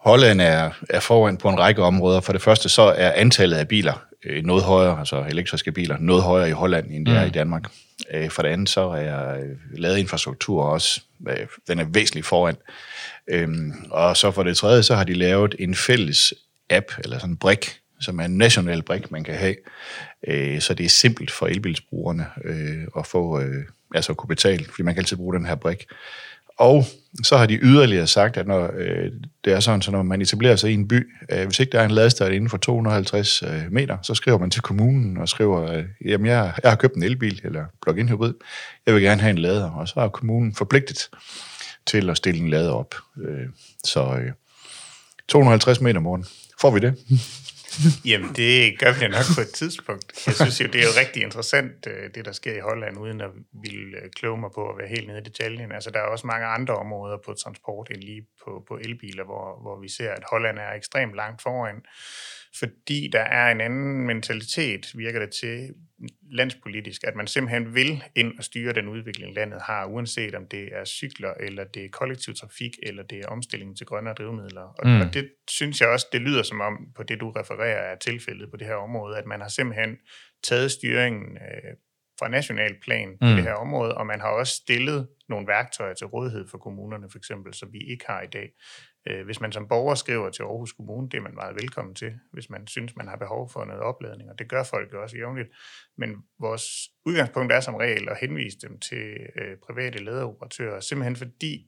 Holland 0.00 0.40
er, 0.40 0.70
er 0.90 1.00
foran 1.00 1.36
på 1.36 1.48
en 1.48 1.58
række 1.58 1.82
områder. 1.82 2.20
For 2.20 2.32
det 2.32 2.42
første 2.42 2.68
så 2.68 2.82
er 2.82 3.12
antallet 3.12 3.56
af 3.56 3.68
biler 3.68 4.04
øh, 4.24 4.44
noget 4.44 4.62
højere, 4.62 4.98
altså 4.98 5.24
elektriske 5.28 5.72
biler, 5.72 5.96
noget 5.98 6.22
højere 6.22 6.48
i 6.48 6.52
Holland, 6.52 6.90
end 6.90 7.06
det 7.06 7.14
mm. 7.14 7.20
er 7.20 7.24
i 7.24 7.30
Danmark. 7.30 7.62
Øh, 8.14 8.30
for 8.30 8.42
det 8.42 8.48
andet 8.48 8.68
så 8.68 8.80
er 8.80 9.34
øh, 9.34 9.56
ladeinfrastruktur 9.76 10.64
også, 10.64 11.00
øh, 11.28 11.46
den 11.68 11.78
er 11.78 11.84
væsentligt 11.84 12.26
foran. 12.26 12.56
Øh, 13.28 13.48
og 13.90 14.16
så 14.16 14.30
for 14.30 14.42
det 14.42 14.56
tredje, 14.56 14.82
så 14.82 14.94
har 14.94 15.04
de 15.04 15.14
lavet 15.14 15.54
en 15.58 15.74
fælles 15.74 16.34
app, 16.70 16.86
eller 17.04 17.18
sådan 17.18 17.30
en 17.30 17.36
brik, 17.36 17.80
som 18.00 18.20
er 18.20 18.24
en 18.24 18.38
national 18.38 18.82
brik, 18.82 19.10
man 19.10 19.24
kan 19.24 19.34
have. 19.34 19.56
Øh, 20.26 20.60
så 20.60 20.74
det 20.74 20.86
er 20.86 20.90
simpelt 20.90 21.30
for 21.30 21.46
elbilsbrugerne 21.46 22.26
øh, 22.44 22.86
at 22.96 23.06
få, 23.06 23.40
øh, 23.40 23.64
altså 23.94 24.12
at 24.12 24.16
kunne 24.16 24.28
betale, 24.28 24.64
fordi 24.64 24.82
man 24.82 24.94
kan 24.94 25.00
altid 25.00 25.16
bruge 25.16 25.34
den 25.34 25.46
her 25.46 25.54
brik. 25.54 25.86
Og 26.60 26.84
så 27.22 27.36
har 27.36 27.46
de 27.46 27.54
yderligere 27.54 28.06
sagt, 28.06 28.36
at 28.36 28.46
når 28.46 28.70
øh, 28.76 29.12
det 29.44 29.52
er 29.52 29.60
sådan, 29.60 29.82
så 29.82 29.90
når 29.90 30.02
man 30.02 30.22
etablerer 30.22 30.56
sig 30.56 30.70
i 30.70 30.74
en 30.74 30.88
by, 30.88 31.12
øh, 31.32 31.44
hvis 31.44 31.60
ikke 31.60 31.72
der 31.72 31.80
er 31.80 31.84
en 31.84 31.90
ladestation 31.90 32.34
inden 32.34 32.50
for 32.50 32.56
250 32.56 33.42
øh, 33.42 33.48
meter, 33.70 33.96
så 34.02 34.14
skriver 34.14 34.38
man 34.38 34.50
til 34.50 34.62
kommunen 34.62 35.16
og 35.16 35.28
skriver, 35.28 35.72
øh, 35.72 35.84
jamen 36.04 36.26
jeg, 36.26 36.52
jeg 36.62 36.70
har 36.70 36.76
købt 36.76 36.94
en 36.94 37.02
elbil 37.02 37.40
eller 37.44 37.64
plug-in 37.82 38.08
hybrid, 38.08 38.34
jeg 38.86 38.94
vil 38.94 39.02
gerne 39.02 39.20
have 39.20 39.30
en 39.30 39.38
lader, 39.38 39.70
og 39.70 39.88
så 39.88 40.00
er 40.00 40.08
kommunen 40.08 40.54
forpligtet 40.54 41.08
til 41.86 42.10
at 42.10 42.16
stille 42.16 42.40
en 42.40 42.50
lader 42.50 42.72
op. 42.72 42.94
Øh, 43.22 43.46
så 43.84 44.00
øh, 44.00 44.32
250 45.28 45.80
meter 45.80 46.00
morgen. 46.00 46.24
Får 46.60 46.70
vi 46.70 46.80
det? 46.80 46.94
Jamen, 48.04 48.30
det 48.36 48.78
gør 48.78 48.92
vi 49.00 49.08
nok 49.08 49.24
på 49.36 49.40
et 49.40 49.52
tidspunkt. 49.54 50.26
Jeg 50.26 50.34
synes 50.34 50.60
jo, 50.60 50.66
det 50.66 50.80
er 50.80 50.84
jo 50.84 51.00
rigtig 51.00 51.22
interessant, 51.22 51.86
øh, 51.86 52.10
det 52.14 52.24
der 52.24 52.32
sker 52.32 52.56
i 52.56 52.60
Holland, 52.60 52.98
uden 52.98 53.20
at 53.20 53.30
ville 53.62 53.96
øh, 53.98 54.10
kloge 54.10 54.40
mig 54.40 54.50
på 54.54 54.68
at 54.70 54.78
være 54.78 54.88
helt 54.88 55.06
nede 55.06 55.18
i 55.18 55.22
detaljen. 55.22 55.72
Altså, 55.72 55.90
der 55.90 55.98
er 55.98 56.04
også 56.04 56.26
mange 56.26 56.46
andre 56.46 56.74
områder 56.74 57.18
på 57.26 57.34
transport 57.34 57.90
end 57.90 58.02
lige 58.02 58.26
på, 58.44 58.64
på 58.68 58.78
elbiler, 58.84 59.24
hvor, 59.24 59.60
hvor 59.62 59.80
vi 59.80 59.88
ser, 59.88 60.10
at 60.10 60.22
Holland 60.30 60.58
er 60.58 60.72
ekstremt 60.72 61.14
langt 61.14 61.42
foran 61.42 61.82
fordi 62.58 63.08
der 63.12 63.20
er 63.20 63.52
en 63.52 63.60
anden 63.60 64.06
mentalitet, 64.06 64.92
virker 64.94 65.20
det 65.20 65.30
til, 65.30 65.74
landspolitisk, 66.32 67.04
at 67.04 67.16
man 67.16 67.26
simpelthen 67.26 67.74
vil 67.74 68.02
ind 68.14 68.38
og 68.38 68.44
styre 68.44 68.72
den 68.72 68.88
udvikling, 68.88 69.34
landet 69.34 69.62
har, 69.62 69.86
uanset 69.86 70.34
om 70.34 70.46
det 70.46 70.68
er 70.72 70.84
cykler, 70.84 71.34
eller 71.40 71.64
det 71.64 71.84
er 71.84 71.88
kollektiv 71.88 72.34
trafik, 72.34 72.72
eller 72.82 73.02
det 73.02 73.18
er 73.18 73.26
omstilling 73.26 73.76
til 73.76 73.86
grønne 73.86 74.10
drivmidler. 74.10 74.62
Og, 74.62 74.86
mm. 74.86 75.00
og 75.00 75.14
det 75.14 75.30
synes 75.50 75.80
jeg 75.80 75.88
også, 75.88 76.06
det 76.12 76.20
lyder 76.20 76.42
som 76.42 76.60
om, 76.60 76.92
på 76.96 77.02
det 77.02 77.20
du 77.20 77.30
refererer, 77.30 77.92
er 77.92 77.96
tilfældet 77.96 78.50
på 78.50 78.56
det 78.56 78.66
her 78.66 78.74
område, 78.74 79.18
at 79.18 79.26
man 79.26 79.40
har 79.40 79.48
simpelthen 79.48 79.96
taget 80.42 80.70
styringen 80.70 81.36
øh, 81.36 81.76
fra 82.18 82.28
national 82.28 82.74
plan 82.82 83.08
mm. 83.08 83.16
på 83.18 83.26
det 83.26 83.42
her 83.42 83.54
område, 83.54 83.94
og 83.94 84.06
man 84.06 84.20
har 84.20 84.28
også 84.28 84.54
stillet 84.54 85.08
nogle 85.28 85.46
værktøjer 85.46 85.94
til 85.94 86.06
rådighed 86.06 86.48
for 86.50 86.58
kommunerne, 86.58 87.10
for 87.10 87.18
eksempel, 87.18 87.54
som 87.54 87.72
vi 87.72 87.78
ikke 87.78 88.04
har 88.06 88.22
i 88.22 88.26
dag. 88.26 88.48
Øh, 89.08 89.24
hvis 89.24 89.40
man 89.40 89.52
som 89.52 89.68
borger 89.68 89.94
skriver 89.94 90.30
til 90.30 90.42
Aarhus 90.42 90.72
Kommune, 90.72 91.08
det 91.08 91.18
er 91.18 91.22
man 91.22 91.34
meget 91.34 91.54
velkommen 91.54 91.94
til, 91.94 92.12
hvis 92.32 92.50
man 92.50 92.66
synes, 92.66 92.96
man 92.96 93.08
har 93.08 93.16
behov 93.16 93.50
for 93.50 93.64
noget 93.64 93.82
opladning, 93.82 94.30
og 94.30 94.38
det 94.38 94.48
gør 94.48 94.62
folk 94.62 94.92
jo 94.92 95.02
også 95.02 95.16
jævnligt. 95.16 95.48
Men 95.98 96.16
vores 96.40 96.64
udgangspunkt 97.06 97.52
er 97.52 97.60
som 97.60 97.74
regel 97.74 98.08
at 98.08 98.18
henvise 98.20 98.58
dem 98.58 98.78
til 98.78 99.16
øh, 99.36 99.56
private 99.66 100.04
lederoperatører, 100.04 100.80
simpelthen 100.80 101.16
fordi 101.16 101.66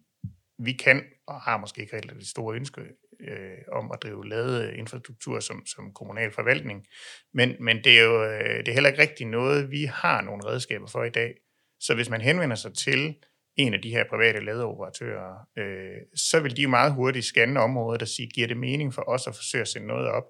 vi 0.59 0.73
kan, 0.73 1.03
og 1.27 1.41
har 1.41 1.59
måske 1.59 1.83
ikke 1.83 1.97
rigtig 1.97 2.15
det 2.15 2.27
store 2.27 2.57
ønske 2.57 2.81
øh, 3.21 3.59
om 3.73 3.93
at 3.93 4.03
drive 4.03 4.29
lavet 4.29 4.75
infrastruktur 4.75 5.41
som, 5.41 5.67
som 5.67 5.93
kommunal 5.93 6.31
forvaltning. 6.31 6.87
Men, 7.35 7.57
men 7.61 7.85
det 7.85 7.99
er 7.99 8.05
jo 8.05 8.25
øh, 8.25 8.59
det 8.59 8.69
er 8.69 8.73
heller 8.73 8.91
ikke 8.91 9.03
rigtig 9.03 9.27
noget, 9.27 9.71
vi 9.71 9.85
har 9.85 10.21
nogle 10.21 10.45
redskaber 10.47 10.87
for 10.87 11.05
i 11.05 11.11
dag. 11.11 11.35
Så 11.81 11.95
hvis 11.95 12.11
man 12.11 12.21
henvender 12.21 12.57
sig 12.57 12.75
til 12.75 13.17
en 13.57 13.75
af 13.75 13.83
de 13.83 13.91
her 13.91 14.05
private 14.11 14.45
ladeoperatører, 14.45 15.47
øh, 15.59 15.97
så 16.15 16.41
vil 16.41 16.57
de 16.57 16.67
meget 16.67 16.93
hurtigt 16.93 17.25
scanne 17.25 17.61
området 17.61 18.03
og 18.03 18.09
sige, 18.09 18.29
giver 18.29 18.49
det 18.49 18.57
mening 18.57 18.95
for 18.95 19.09
os 19.09 19.27
at 19.27 19.35
forsøge 19.35 19.63
at 19.63 19.69
sende 19.69 19.87
noget 19.87 20.09
op? 20.09 20.25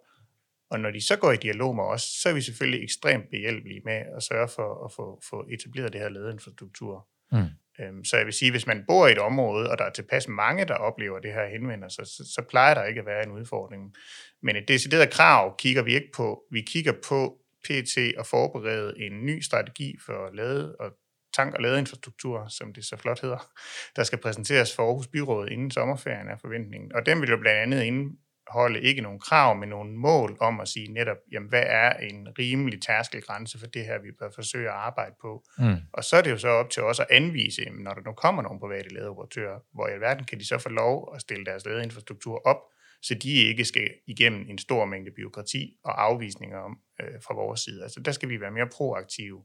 Og 0.70 0.80
når 0.80 0.90
de 0.90 1.06
så 1.06 1.16
går 1.16 1.32
i 1.32 1.36
dialog 1.36 1.76
med 1.76 1.84
os, 1.84 2.02
så 2.02 2.28
er 2.28 2.34
vi 2.34 2.40
selvfølgelig 2.40 2.84
ekstremt 2.84 3.30
behjælpelige 3.30 3.80
med 3.84 4.02
at 4.16 4.22
sørge 4.22 4.48
for 4.48 4.84
at 4.84 4.92
få, 4.92 5.20
få 5.30 5.46
etableret 5.50 5.92
det 5.92 6.00
her 6.00 6.08
ladeinfrastruktur. 6.08 7.08
Mm. 7.32 7.48
Øhm, 7.80 8.04
så 8.04 8.16
jeg 8.16 8.26
vil 8.26 8.32
sige, 8.32 8.50
hvis 8.50 8.66
man 8.66 8.84
bor 8.86 9.06
i 9.06 9.12
et 9.12 9.18
område, 9.18 9.70
og 9.70 9.78
der 9.78 9.84
er 9.84 9.90
tilpas 9.90 10.28
mange, 10.28 10.64
der 10.64 10.74
oplever 10.74 11.18
det 11.18 11.32
her 11.32 11.48
henvender 11.48 11.88
sig, 11.88 12.06
så, 12.06 12.32
så 12.34 12.42
plejer 12.50 12.74
der 12.74 12.84
ikke 12.84 13.00
at 13.00 13.06
være 13.06 13.26
en 13.26 13.32
udfordring. 13.32 13.94
Men 14.42 14.56
et 14.56 14.68
decideret 14.68 15.10
krav 15.10 15.56
kigger 15.58 15.82
vi 15.82 15.94
ikke 15.94 16.12
på. 16.16 16.44
Vi 16.50 16.60
kigger 16.60 16.92
på 17.08 17.38
PT 17.64 17.98
at 18.18 18.26
forberede 18.26 19.00
en 19.00 19.26
ny 19.26 19.40
strategi 19.40 19.96
for 20.06 20.30
lade 20.34 20.76
og 20.76 20.90
tank- 21.32 21.54
og 21.54 21.62
ladeinfrastruktur, 21.62 22.46
som 22.48 22.72
det 22.72 22.84
så 22.84 22.96
flot 22.96 23.20
hedder, 23.20 23.50
der 23.96 24.02
skal 24.02 24.18
præsenteres 24.18 24.76
for 24.76 24.82
Aarhus 24.82 25.06
Byråd 25.06 25.48
inden 25.48 25.70
sommerferien 25.70 26.28
er 26.28 26.36
forventningen. 26.40 26.94
Og 26.94 27.06
den 27.06 27.20
vil 27.20 27.30
jo 27.30 27.36
blandt 27.36 27.60
andet 27.60 27.82
indeholde 27.82 28.80
ikke 28.80 29.02
nogen 29.02 29.20
krav, 29.20 29.56
men 29.56 29.68
nogle 29.68 29.92
mål 29.92 30.36
om 30.40 30.60
at 30.60 30.68
sige 30.68 30.92
netop, 30.92 31.16
jamen, 31.32 31.48
hvad 31.48 31.64
er 31.66 31.92
en 31.92 32.28
rimelig 32.38 32.82
tærskelgrænse 32.82 33.58
for 33.58 33.66
det 33.66 33.84
her, 33.84 33.98
vi 34.02 34.08
bør 34.18 34.30
forsøge 34.34 34.68
at 34.68 34.74
arbejde 34.74 35.14
på. 35.20 35.44
Mm. 35.58 35.76
Og 35.92 36.04
så 36.04 36.16
er 36.16 36.22
det 36.22 36.30
jo 36.30 36.38
så 36.38 36.48
op 36.48 36.70
til 36.70 36.82
os 36.82 37.00
at 37.00 37.06
anvise, 37.10 37.62
jamen, 37.66 37.84
når 37.84 37.94
der 37.94 38.02
nu 38.02 38.12
kommer 38.12 38.42
nogle 38.42 38.60
private 38.60 38.94
ladeoperatører, 38.94 39.58
hvor 39.74 39.88
i 39.88 39.92
alverden 39.92 40.24
kan 40.24 40.38
de 40.38 40.46
så 40.46 40.58
få 40.58 40.68
lov 40.68 41.12
at 41.14 41.20
stille 41.20 41.44
deres 41.44 41.64
ladeinfrastruktur 41.64 42.46
op, 42.46 42.58
så 43.02 43.14
de 43.14 43.32
ikke 43.32 43.64
skal 43.64 43.90
igennem 44.06 44.46
en 44.48 44.58
stor 44.58 44.84
mængde 44.84 45.10
byråkrati 45.16 45.76
og 45.84 46.02
afvisninger 46.02 46.58
om, 46.58 46.78
øh, 47.02 47.22
fra 47.26 47.34
vores 47.34 47.60
side. 47.60 47.82
Altså 47.82 48.00
der 48.00 48.12
skal 48.12 48.28
vi 48.28 48.40
være 48.40 48.50
mere 48.50 48.68
proaktive. 48.76 49.42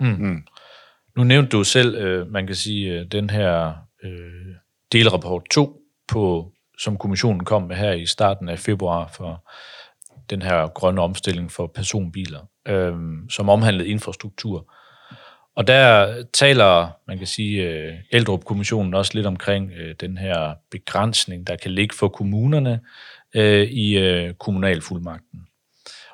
Mm. 0.00 0.06
Mm. 0.06 0.46
Nu 1.16 1.24
nævnte 1.24 1.50
du 1.50 1.64
selv, 1.64 1.94
øh, 1.94 2.30
man 2.30 2.46
kan 2.46 2.56
sige, 2.56 2.92
øh, 2.92 3.06
den 3.06 3.30
her 3.30 3.72
øh, 4.02 4.54
delrapport 4.92 5.42
2, 5.50 5.80
på, 6.08 6.52
som 6.78 6.96
kommissionen 6.98 7.44
kom 7.44 7.62
med 7.62 7.76
her 7.76 7.92
i 7.92 8.06
starten 8.06 8.48
af 8.48 8.58
februar 8.58 9.10
for 9.16 9.50
den 10.30 10.42
her 10.42 10.68
grønne 10.68 11.00
omstilling 11.00 11.52
for 11.52 11.66
personbiler, 11.66 12.40
øh, 12.68 12.94
som 13.30 13.48
omhandlede 13.48 13.88
infrastruktur. 13.88 14.72
Og 15.56 15.66
der 15.66 16.14
taler, 16.32 16.90
man 17.08 17.18
kan 17.18 17.26
sige, 17.26 17.68
øh, 17.68 17.94
Eldrup-kommissionen 18.10 18.94
også 18.94 19.12
lidt 19.14 19.26
omkring 19.26 19.72
øh, 19.72 19.94
den 20.00 20.18
her 20.18 20.54
begrænsning, 20.70 21.46
der 21.46 21.56
kan 21.56 21.70
ligge 21.70 21.96
for 21.96 22.08
kommunerne 22.08 22.80
øh, 23.34 23.62
i 23.62 23.98
øh, 23.98 24.34
kommunalfuldmagten 24.34 25.46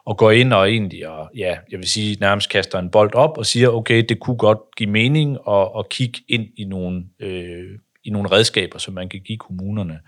og 0.08 0.16
går 0.16 0.30
ind 0.30 0.52
og 0.52 0.70
egentlig, 0.70 1.08
og, 1.08 1.30
ja, 1.36 1.56
jeg 1.70 1.78
vil 1.78 1.88
sige, 1.88 2.16
nærmest 2.20 2.50
kaster 2.50 2.78
en 2.78 2.90
bold 2.90 3.14
op 3.14 3.38
og 3.38 3.46
siger, 3.46 3.68
okay, 3.68 4.04
det 4.08 4.20
kunne 4.20 4.36
godt 4.36 4.58
give 4.76 4.90
mening 4.90 5.38
at, 5.48 5.68
at 5.78 5.88
kigge 5.88 6.20
ind 6.28 6.46
i 6.56 6.64
nogle, 6.64 7.04
øh, 7.20 7.78
i 8.04 8.10
nogle 8.10 8.30
redskaber, 8.30 8.78
som 8.78 8.94
man 8.94 9.08
kan 9.08 9.20
give 9.20 9.38
kommunerne. 9.38 10.00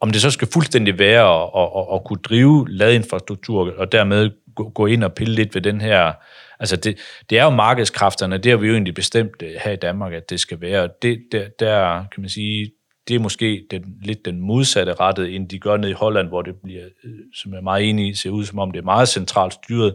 Om 0.00 0.10
det 0.10 0.20
så 0.20 0.30
skal 0.30 0.48
fuldstændig 0.52 0.98
være 0.98 1.42
at, 1.42 1.50
at, 1.56 1.68
at, 1.76 1.94
at 1.94 2.04
kunne 2.04 2.22
drive 2.22 2.66
ladeinfrastruktur, 2.68 3.74
og 3.78 3.92
dermed 3.92 4.30
gå, 4.54 4.68
gå 4.68 4.86
ind 4.86 5.04
og 5.04 5.12
pille 5.12 5.34
lidt 5.34 5.54
ved 5.54 5.62
den 5.62 5.80
her, 5.80 6.12
altså 6.60 6.76
det, 6.76 6.98
det 7.30 7.38
er 7.38 7.44
jo 7.44 7.50
markedskræfterne, 7.50 8.38
det 8.38 8.50
har 8.50 8.56
vi 8.56 8.66
jo 8.66 8.72
egentlig 8.72 8.94
bestemt 8.94 9.42
øh, 9.42 9.50
her 9.64 9.72
i 9.72 9.76
Danmark, 9.76 10.12
at 10.12 10.30
det 10.30 10.40
skal 10.40 10.60
være. 10.60 10.82
Og 10.82 10.90
Det, 11.02 11.18
der, 11.32 11.48
der 11.58 12.04
kan 12.12 12.20
man 12.20 12.28
sige, 12.30 12.70
det 13.10 13.16
er 13.16 13.20
måske 13.20 13.66
den, 13.70 13.84
lidt 14.02 14.24
den 14.24 14.40
modsatte 14.40 14.92
rettet, 14.92 15.34
end 15.34 15.48
de 15.48 15.58
gør 15.58 15.76
ned 15.76 15.88
i 15.88 15.92
Holland, 15.92 16.28
hvor 16.28 16.42
det 16.42 16.54
bliver, 16.64 16.84
øh, 17.04 17.10
som 17.34 17.52
jeg 17.52 17.58
er 17.58 17.62
meget 17.62 17.88
enig 17.88 18.08
i, 18.08 18.14
ser 18.14 18.30
ud 18.30 18.44
som 18.44 18.58
om 18.58 18.70
det 18.70 18.78
er 18.78 18.84
meget 18.84 19.08
centralt 19.08 19.54
styret. 19.54 19.94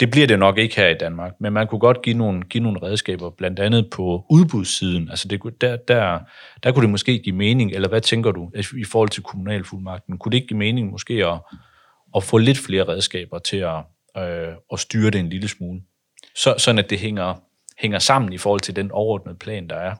Det 0.00 0.10
bliver 0.10 0.26
det 0.26 0.38
nok 0.38 0.58
ikke 0.58 0.76
her 0.76 0.88
i 0.88 0.94
Danmark, 0.94 1.32
men 1.40 1.52
man 1.52 1.66
kunne 1.66 1.78
godt 1.78 2.02
give 2.02 2.16
nogle, 2.16 2.42
give 2.42 2.62
nogle 2.62 2.82
redskaber, 2.82 3.30
blandt 3.30 3.58
andet 3.58 3.90
på 3.90 4.24
udbudssiden. 4.30 5.10
Altså 5.10 5.28
det, 5.28 5.40
der, 5.60 5.76
der, 5.76 6.18
der 6.62 6.72
kunne 6.72 6.82
det 6.82 6.90
måske 6.90 7.18
give 7.18 7.36
mening, 7.36 7.72
eller 7.72 7.88
hvad 7.88 8.00
tænker 8.00 8.30
du 8.30 8.50
i 8.78 8.84
forhold 8.84 9.08
til 9.08 9.22
kommunalfuldmagten? 9.22 10.18
Kunne 10.18 10.30
det 10.30 10.36
ikke 10.36 10.48
give 10.48 10.58
mening 10.58 10.90
måske 10.90 11.26
at, 11.26 11.38
at 12.16 12.24
få 12.24 12.38
lidt 12.38 12.58
flere 12.58 12.88
redskaber 12.88 13.38
til 13.38 13.56
at, 13.56 13.78
øh, 14.18 14.54
at 14.72 14.78
styre 14.78 15.10
det 15.10 15.18
en 15.18 15.28
lille 15.28 15.48
smule? 15.48 15.80
Så, 16.34 16.54
sådan 16.58 16.78
at 16.78 16.90
det 16.90 16.98
hænger, 16.98 17.34
hænger 17.78 17.98
sammen 17.98 18.32
i 18.32 18.38
forhold 18.38 18.60
til 18.60 18.76
den 18.76 18.90
overordnede 18.90 19.38
plan, 19.38 19.68
der 19.68 19.76
er 19.76 19.94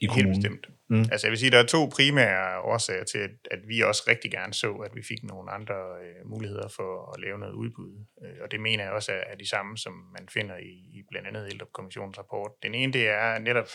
i 0.00 0.06
kommunen. 0.06 0.26
Helt 0.26 0.36
bestemt. 0.36 0.66
Mm. 0.88 1.04
Altså 1.12 1.26
jeg 1.26 1.30
vil 1.30 1.38
sige, 1.38 1.50
der 1.50 1.58
er 1.58 1.66
to 1.66 1.88
primære 1.96 2.60
årsager 2.60 3.04
til, 3.04 3.18
at, 3.18 3.30
at 3.50 3.58
vi 3.68 3.80
også 3.80 4.02
rigtig 4.08 4.30
gerne 4.30 4.54
så, 4.54 4.72
at 4.72 4.94
vi 4.94 5.02
fik 5.02 5.22
nogle 5.22 5.50
andre 5.50 5.74
øh, 5.74 6.30
muligheder 6.30 6.68
for 6.68 7.12
at 7.14 7.20
lave 7.20 7.38
noget 7.38 7.52
udbud. 7.52 7.92
Øh, 8.24 8.36
og 8.42 8.50
det 8.50 8.60
mener 8.60 8.84
jeg 8.84 8.92
også 8.92 9.12
er, 9.12 9.22
er 9.26 9.36
de 9.36 9.48
samme, 9.48 9.78
som 9.78 9.92
man 9.92 10.28
finder 10.28 10.56
i, 10.56 10.72
i 10.98 11.02
blandt 11.10 11.28
andet 11.28 11.48
Ældrekommissionens 11.52 12.18
rapport. 12.18 12.50
Den 12.62 12.74
ene, 12.74 12.92
det 12.92 13.08
er 13.08 13.38
netop 13.38 13.68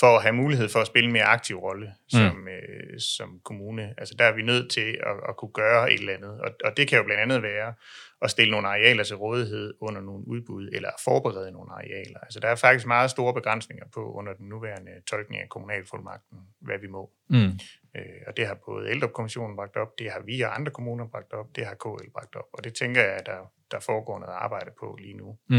for 0.00 0.16
at 0.16 0.22
have 0.22 0.32
mulighed 0.32 0.68
for 0.68 0.80
at 0.80 0.86
spille 0.86 1.06
en 1.06 1.12
mere 1.12 1.24
aktiv 1.24 1.56
rolle 1.56 1.86
mm. 1.86 2.18
som, 2.18 2.36
mm. 2.36 2.48
øh, 2.48 3.00
som 3.00 3.40
kommune. 3.44 3.94
Altså 3.98 4.14
der 4.18 4.24
er 4.24 4.32
vi 4.32 4.42
nødt 4.42 4.70
til 4.70 4.98
at, 5.10 5.16
at 5.28 5.36
kunne 5.36 5.52
gøre 5.52 5.92
et 5.92 6.00
eller 6.00 6.14
andet. 6.14 6.40
Og, 6.40 6.50
og 6.64 6.76
det 6.76 6.88
kan 6.88 6.98
jo 6.98 7.04
blandt 7.04 7.22
andet 7.22 7.42
være 7.42 7.74
at 8.22 8.30
stille 8.30 8.50
nogle 8.50 8.68
arealer 8.68 9.04
til 9.04 9.16
rådighed 9.16 9.74
under 9.80 10.00
nogle 10.00 10.28
udbud, 10.28 10.68
eller 10.72 10.90
forberede 11.04 11.52
nogle 11.52 11.72
arealer. 11.72 12.18
Altså 12.18 12.40
der 12.40 12.48
er 12.48 12.54
faktisk 12.54 12.86
meget 12.86 13.10
store 13.10 13.34
begrænsninger 13.34 13.84
på 13.94 14.12
under 14.12 14.32
den 14.34 14.48
nuværende 14.48 14.90
tolkning 15.06 15.42
af 15.42 15.48
kommunalfuldmagten, 15.48 16.38
hvad 16.60 16.78
vi 16.78 16.86
må. 16.86 17.10
Mm. 17.28 17.58
Øh, 17.96 18.20
og 18.26 18.36
det 18.36 18.46
har 18.46 18.54
både 18.54 18.90
ældrekommissionen 18.90 19.56
bragt 19.56 19.76
op, 19.76 19.98
det 19.98 20.10
har 20.10 20.20
vi 20.20 20.40
og 20.40 20.54
andre 20.54 20.72
kommuner 20.72 21.06
bragt 21.08 21.32
op, 21.32 21.56
det 21.56 21.66
har 21.66 21.74
KL 21.74 22.10
bragt 22.12 22.36
op, 22.36 22.48
og 22.52 22.64
det 22.64 22.74
tænker 22.74 23.02
jeg, 23.02 23.12
at 23.12 23.26
der, 23.26 23.52
der 23.72 23.80
foregår 23.80 24.18
noget 24.18 24.34
arbejde 24.34 24.70
på 24.80 24.98
lige 25.00 25.16
nu. 25.16 25.38
Mm. 25.50 25.56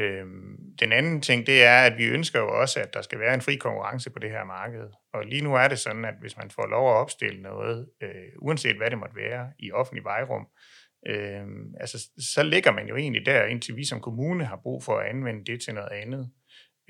Øhm, 0.00 0.56
den 0.80 0.92
anden 0.92 1.20
ting, 1.20 1.46
det 1.46 1.64
er, 1.64 1.78
at 1.78 1.98
vi 1.98 2.04
ønsker 2.04 2.40
jo 2.40 2.60
også, 2.60 2.80
at 2.80 2.94
der 2.94 3.02
skal 3.02 3.18
være 3.18 3.34
en 3.34 3.40
fri 3.40 3.54
konkurrence 3.56 4.10
på 4.10 4.18
det 4.18 4.30
her 4.30 4.44
marked. 4.44 4.86
Og 5.12 5.24
lige 5.26 5.44
nu 5.44 5.54
er 5.54 5.68
det 5.68 5.78
sådan, 5.78 6.04
at 6.04 6.14
hvis 6.20 6.36
man 6.36 6.50
får 6.50 6.66
lov 6.66 6.90
at 6.90 6.96
opstille 6.96 7.42
noget, 7.42 7.88
øh, 8.02 8.08
uanset 8.38 8.76
hvad 8.76 8.90
det 8.90 8.98
måtte 8.98 9.16
være, 9.16 9.52
i 9.58 9.72
offentlig 9.72 10.04
vejrum, 10.04 10.46
øh, 11.06 11.46
altså, 11.80 12.10
så 12.34 12.42
ligger 12.42 12.72
man 12.72 12.88
jo 12.88 12.96
egentlig 12.96 13.26
der, 13.26 13.44
indtil 13.44 13.76
vi 13.76 13.84
som 13.84 14.00
kommune 14.00 14.44
har 14.44 14.60
brug 14.62 14.84
for 14.84 14.98
at 14.98 15.08
anvende 15.08 15.44
det 15.44 15.62
til 15.62 15.74
noget 15.74 15.92
andet. 15.92 16.30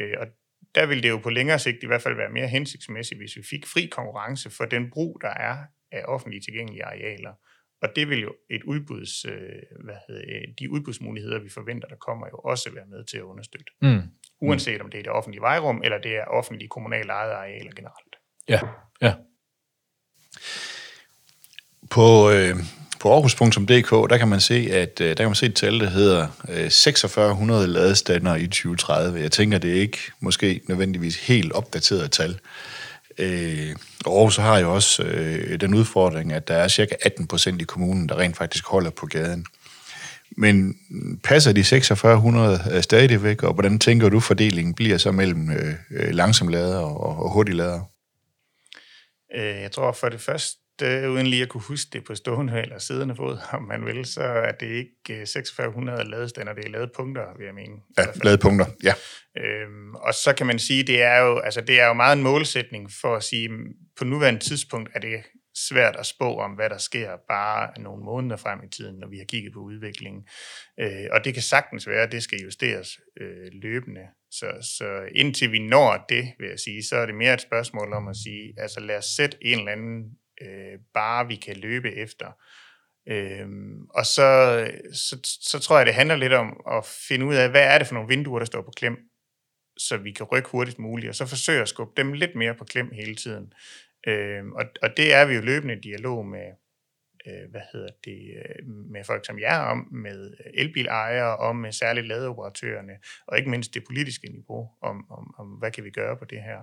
Øh, 0.00 0.14
og 0.18 0.26
der 0.74 0.86
vil 0.86 1.02
det 1.02 1.08
jo 1.08 1.18
på 1.18 1.30
længere 1.30 1.58
sigt 1.58 1.82
i 1.82 1.86
hvert 1.86 2.02
fald 2.02 2.16
være 2.16 2.30
mere 2.30 2.48
hensigtsmæssigt, 2.48 3.20
hvis 3.20 3.36
vi 3.36 3.42
fik 3.50 3.66
fri 3.66 3.86
konkurrence 3.86 4.50
for 4.50 4.64
den 4.64 4.90
brug, 4.90 5.18
der 5.20 5.34
er 5.34 5.56
af 5.92 6.02
offentligt 6.04 6.44
tilgængelige 6.44 6.84
arealer. 6.84 7.32
Og 7.84 7.90
det 7.96 8.08
vil 8.08 8.20
jo 8.20 8.32
et 8.50 8.62
udbuds, 8.62 9.24
øh, 9.24 9.32
hvad 9.84 9.94
hedder, 10.08 10.24
de 10.58 10.70
udbudsmuligheder, 10.70 11.38
vi 11.38 11.48
forventer, 11.48 11.88
der 11.88 11.96
kommer, 11.96 12.26
jo 12.26 12.38
også 12.38 12.70
være 12.74 12.86
med 12.90 13.04
til 13.04 13.16
at 13.16 13.22
understøtte. 13.22 13.72
Mm. 13.82 14.02
Uanset 14.40 14.80
om 14.80 14.90
det 14.90 14.98
er 14.98 15.02
det 15.02 15.12
offentlige 15.12 15.40
vejrum, 15.40 15.80
eller 15.84 15.98
det 15.98 16.16
er 16.16 16.24
offentlige 16.24 16.68
kommunale 16.68 17.12
ejede 17.12 17.32
arealer 17.32 17.72
generelt. 17.76 18.14
Ja, 18.48 18.60
ja. 19.02 19.14
På, 21.90 22.30
øh, 22.30 22.56
på 23.00 23.12
Aarhus.dk, 23.12 24.10
der 24.10 24.18
kan 24.18 24.28
man 24.28 24.40
se, 24.40 24.68
at 24.72 25.00
øh, 25.00 25.08
der 25.08 25.14
kan 25.14 25.26
man 25.26 25.34
se 25.34 25.46
et 25.46 25.54
tal, 25.54 25.80
der 25.80 25.90
hedder 25.90 26.28
4600 26.46 27.62
øh, 27.62 27.68
ladestander 27.68 28.34
i 28.34 28.46
2030. 28.46 29.20
Jeg 29.20 29.32
tænker, 29.32 29.58
det 29.58 29.70
er 29.70 29.80
ikke 29.80 29.98
måske 30.20 30.60
nødvendigvis 30.68 31.26
helt 31.26 31.52
opdateret 31.52 32.12
tal. 32.12 32.38
Øh, 33.18 33.76
Aarhus 34.06 34.36
har 34.36 34.58
jo 34.58 34.74
også 34.74 35.02
øh, 35.02 35.60
den 35.60 35.74
udfordring, 35.74 36.32
at 36.32 36.48
der 36.48 36.54
er 36.54 36.68
cirka 36.68 36.94
18 37.02 37.26
procent 37.26 37.62
i 37.62 37.64
kommunen, 37.64 38.08
der 38.08 38.18
rent 38.18 38.36
faktisk 38.36 38.66
holder 38.66 38.90
på 38.90 39.06
gaden. 39.06 39.46
Men 40.36 40.78
passer 41.22 41.52
de 41.52 41.64
4600 41.64 42.60
øh, 42.72 42.82
stadigvæk, 42.82 43.42
og 43.42 43.52
hvordan 43.52 43.78
tænker 43.78 44.08
du, 44.08 44.20
fordelingen 44.20 44.74
bliver 44.74 44.98
så 44.98 45.12
mellem 45.12 45.50
øh, 45.50 45.74
øh 45.90 46.14
langsomlader 46.14 46.78
og, 46.78 47.22
og 47.22 47.30
hurtiglader? 47.30 47.80
Øh, 49.34 49.60
jeg 49.62 49.72
tror 49.72 49.92
for 49.92 50.08
det 50.08 50.20
første, 50.20 50.58
øh, 50.82 51.10
uden 51.10 51.26
lige 51.26 51.42
at 51.42 51.48
kunne 51.48 51.62
huske 51.62 51.88
det 51.92 52.04
på 52.04 52.14
stående 52.14 52.60
eller 52.62 52.78
siddende 52.78 53.16
fod, 53.16 53.38
om 53.52 53.62
man 53.62 53.84
vil, 53.84 54.04
så 54.04 54.22
er 54.22 54.52
det 54.52 54.66
ikke 54.66 54.90
4600 55.06 56.00
øh, 56.00 56.06
ladestander, 56.06 56.52
det 56.52 56.64
er 56.64 56.70
ladepunkter, 56.70 57.36
vil 57.38 57.44
jeg 57.44 57.54
mene. 57.54 57.74
Ja, 57.98 58.04
ladepunkter, 58.22 58.66
ja. 58.82 58.94
Øhm, 59.36 59.94
og 59.94 60.14
så 60.14 60.34
kan 60.36 60.46
man 60.46 60.58
sige, 60.58 60.82
det 60.82 61.02
er 61.02 61.18
jo, 61.18 61.38
altså 61.38 61.60
det 61.60 61.80
er 61.80 61.86
jo 61.86 61.92
meget 61.92 62.16
en 62.16 62.22
målsætning 62.22 62.90
for 63.00 63.16
at 63.16 63.22
sige, 63.22 63.50
på 63.98 64.04
nuværende 64.04 64.40
tidspunkt 64.40 64.90
er 64.94 65.00
det 65.00 65.22
svært 65.68 65.96
at 65.96 66.06
spå 66.06 66.38
om, 66.38 66.50
hvad 66.50 66.70
der 66.70 66.78
sker 66.78 67.16
bare 67.28 67.80
nogle 67.80 68.04
måneder 68.04 68.36
frem 68.36 68.58
i 68.64 68.68
tiden, 68.68 68.96
når 68.98 69.08
vi 69.08 69.18
har 69.18 69.24
kigget 69.24 69.52
på 69.52 69.60
udviklingen. 69.60 70.22
Øh, 70.80 71.06
og 71.12 71.24
det 71.24 71.34
kan 71.34 71.42
sagtens 71.42 71.88
være, 71.88 72.02
at 72.02 72.12
det 72.12 72.22
skal 72.22 72.38
justeres 72.38 72.88
øh, 73.20 73.48
løbende. 73.62 74.00
Så, 74.30 74.46
så 74.78 75.08
indtil 75.14 75.52
vi 75.52 75.58
når 75.58 76.04
det, 76.08 76.32
vil 76.38 76.48
jeg 76.48 76.58
sige, 76.58 76.82
så 76.84 76.96
er 76.96 77.06
det 77.06 77.14
mere 77.14 77.34
et 77.34 77.40
spørgsmål 77.40 77.92
om 77.92 78.08
at 78.08 78.16
sige, 78.16 78.54
altså 78.58 78.80
lad 78.80 78.96
os 78.96 79.04
sætte 79.04 79.36
en 79.40 79.58
eller 79.58 79.72
anden 79.72 80.02
øh, 80.42 80.78
bare 80.94 81.26
vi 81.26 81.36
kan 81.36 81.56
løbe 81.56 81.94
efter. 81.94 82.32
Øhm, 83.06 83.84
og 83.84 84.06
så, 84.06 84.28
så, 84.92 85.18
så 85.40 85.58
tror 85.58 85.76
jeg, 85.76 85.86
det 85.86 85.94
handler 85.94 86.16
lidt 86.16 86.32
om 86.32 86.60
at 86.70 86.86
finde 87.08 87.26
ud 87.26 87.34
af, 87.34 87.50
hvad 87.50 87.62
er 87.62 87.78
det 87.78 87.86
for 87.86 87.94
nogle 87.94 88.08
vinduer, 88.08 88.38
der 88.38 88.46
står 88.46 88.62
på 88.62 88.70
klem, 88.76 88.96
så 89.78 89.96
vi 89.96 90.12
kan 90.12 90.26
rykke 90.26 90.48
hurtigst 90.48 90.78
muligt, 90.78 91.08
og 91.08 91.14
så 91.14 91.26
forsøge 91.26 91.62
at 91.62 91.68
skubbe 91.68 91.92
dem 91.96 92.12
lidt 92.12 92.34
mere 92.34 92.54
på 92.54 92.64
klem 92.64 92.90
hele 92.90 93.14
tiden. 93.14 93.52
Øhm, 94.06 94.52
og, 94.52 94.64
og 94.82 94.96
det 94.96 95.14
er 95.14 95.24
vi 95.24 95.34
jo 95.34 95.40
løbende 95.40 95.76
i 95.76 95.80
dialog 95.80 96.26
med, 96.26 96.52
øh, 97.26 97.50
hvad 97.50 97.60
hedder 97.72 97.90
det, 98.04 98.34
øh, 98.36 98.66
med 98.66 99.04
folk 99.04 99.26
som 99.26 99.38
jer 99.38 99.58
om, 99.58 99.88
med 99.92 100.34
elbilejere, 100.54 101.36
om 101.36 101.56
med 101.56 101.72
særligt 101.72 102.06
ladeoperatørerne, 102.06 102.92
og 103.26 103.38
ikke 103.38 103.50
mindst 103.50 103.74
det 103.74 103.84
politiske 103.84 104.28
niveau, 104.28 104.70
om, 104.80 105.10
om, 105.10 105.34
om 105.38 105.48
hvad 105.48 105.70
kan 105.70 105.84
vi 105.84 105.90
gøre 105.90 106.16
på 106.16 106.24
det 106.24 106.42
her 106.42 106.60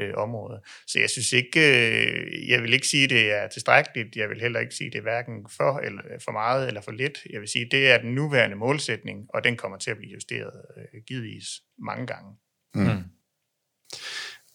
øh, 0.00 0.14
område. 0.16 0.60
Så 0.86 0.98
jeg 0.98 1.10
synes 1.10 1.32
ikke, 1.32 1.60
øh, 1.60 2.48
jeg 2.48 2.62
vil 2.62 2.72
ikke 2.72 2.86
sige, 2.86 3.04
at 3.04 3.10
det 3.10 3.32
er 3.32 3.48
tilstrækkeligt, 3.48 4.16
jeg 4.16 4.28
vil 4.28 4.40
heller 4.40 4.60
ikke 4.60 4.74
sige, 4.74 4.86
at 4.86 4.92
det 4.92 4.98
er 4.98 5.02
hverken 5.02 5.46
for, 5.56 5.78
eller, 5.78 6.02
for 6.24 6.32
meget 6.32 6.68
eller 6.68 6.80
for 6.80 6.92
lidt. 6.92 7.18
Jeg 7.30 7.40
vil 7.40 7.48
sige, 7.48 7.64
at 7.64 7.72
det 7.72 7.90
er 7.90 7.98
den 7.98 8.14
nuværende 8.14 8.56
målsætning, 8.56 9.26
og 9.34 9.44
den 9.44 9.56
kommer 9.56 9.78
til 9.78 9.90
at 9.90 9.96
blive 9.96 10.12
justeret 10.12 10.62
øh, 10.76 11.00
givetvis 11.06 11.46
mange 11.78 12.06
gange. 12.06 12.30
Mm. 12.74 12.82
mm. 12.82 13.04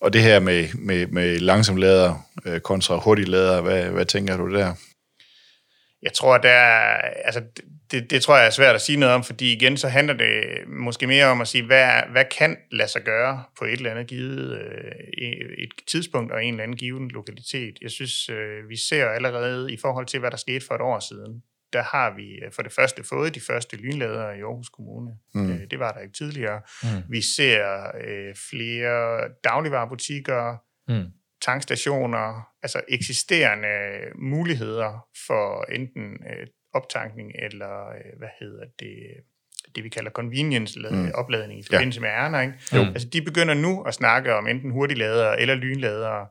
Og 0.01 0.13
det 0.13 0.21
her 0.21 0.39
med, 0.39 0.67
med, 0.73 1.07
med 1.07 1.39
langsom 1.39 1.75
lader 1.75 2.29
øh, 2.45 2.59
kontra 2.59 2.99
hurtig 2.99 3.27
lader, 3.27 3.61
hvad, 3.61 3.89
hvad 3.89 4.05
tænker 4.05 4.37
du 4.37 4.53
der? 4.53 4.75
Jeg 6.01 6.13
tror, 6.13 6.37
der 6.37 6.49
er, 6.49 6.97
altså, 7.25 7.43
det, 7.91 8.09
det 8.09 8.21
tror 8.21 8.37
jeg 8.37 8.45
er 8.45 8.49
svært 8.49 8.75
at 8.75 8.81
sige 8.81 8.99
noget 8.99 9.15
om, 9.15 9.23
fordi 9.23 9.53
igen, 9.53 9.77
så 9.77 9.87
handler 9.87 10.13
det 10.13 10.43
måske 10.67 11.07
mere 11.07 11.25
om 11.25 11.41
at 11.41 11.47
sige, 11.47 11.65
hvad, 11.65 12.01
hvad 12.11 12.25
kan 12.37 12.57
lade 12.71 12.89
sig 12.89 13.01
gøre 13.03 13.43
på 13.59 13.65
et 13.65 13.71
eller 13.71 13.91
andet 13.91 14.07
givet 14.07 14.61
øh, 14.61 15.31
et 15.57 15.69
tidspunkt 15.87 16.31
og 16.31 16.43
en 16.43 16.53
eller 16.53 16.63
anden 16.63 16.77
given 16.77 17.07
lokalitet. 17.09 17.77
Jeg 17.81 17.91
synes, 17.91 18.29
øh, 18.29 18.69
vi 18.69 18.77
ser 18.77 19.05
allerede 19.05 19.73
i 19.73 19.77
forhold 19.77 20.05
til, 20.05 20.19
hvad 20.19 20.31
der 20.31 20.37
skete 20.37 20.65
for 20.65 20.75
et 20.75 20.81
år 20.81 20.99
siden, 20.99 21.43
der 21.73 21.83
har 21.83 22.15
vi 22.15 22.45
øh, 22.45 22.51
for 22.51 22.61
det 22.61 22.71
første 22.71 23.03
fået 23.03 23.35
de 23.35 23.39
første 23.39 23.77
lynladere 23.77 24.37
i 24.37 24.41
Aarhus 24.41 24.69
Kommune. 24.69 25.11
Mm. 25.33 25.51
Øh, 25.51 25.59
det 25.71 25.79
var 25.79 25.91
der 25.91 25.99
ikke 25.99 26.17
tidligere. 26.17 26.61
Mm. 26.83 27.03
Vi 27.09 27.21
ser 27.21 27.87
øh, 28.07 28.35
flere 28.49 29.29
dagligvarerbutikker, 29.43 30.55
mm 30.87 31.05
tankstationer, 31.41 32.47
altså 32.63 32.81
eksisterende 32.87 33.75
muligheder 34.15 35.07
for 35.27 35.71
enten 35.71 36.05
øh, 36.29 36.47
optankning 36.75 37.31
eller, 37.39 37.89
øh, 37.89 38.17
hvad 38.17 38.27
hedder 38.39 38.65
det, 38.79 38.95
det 39.75 39.83
vi 39.83 39.89
kalder 39.89 40.11
convenience 40.11 40.79
mm. 40.91 41.11
opladning 41.13 41.59
i 41.59 41.63
forbindelse 41.71 41.99
ja. 41.99 42.01
med 42.01 42.09
ærner. 42.09 42.41
Ikke? 42.41 42.53
Jo. 42.75 42.81
Altså 42.81 43.07
de 43.09 43.21
begynder 43.21 43.53
nu 43.53 43.83
at 43.83 43.93
snakke 43.93 44.35
om 44.35 44.47
enten 44.47 44.71
hurtigladere 44.71 45.41
eller 45.41 45.55
lynladere, 45.55 46.27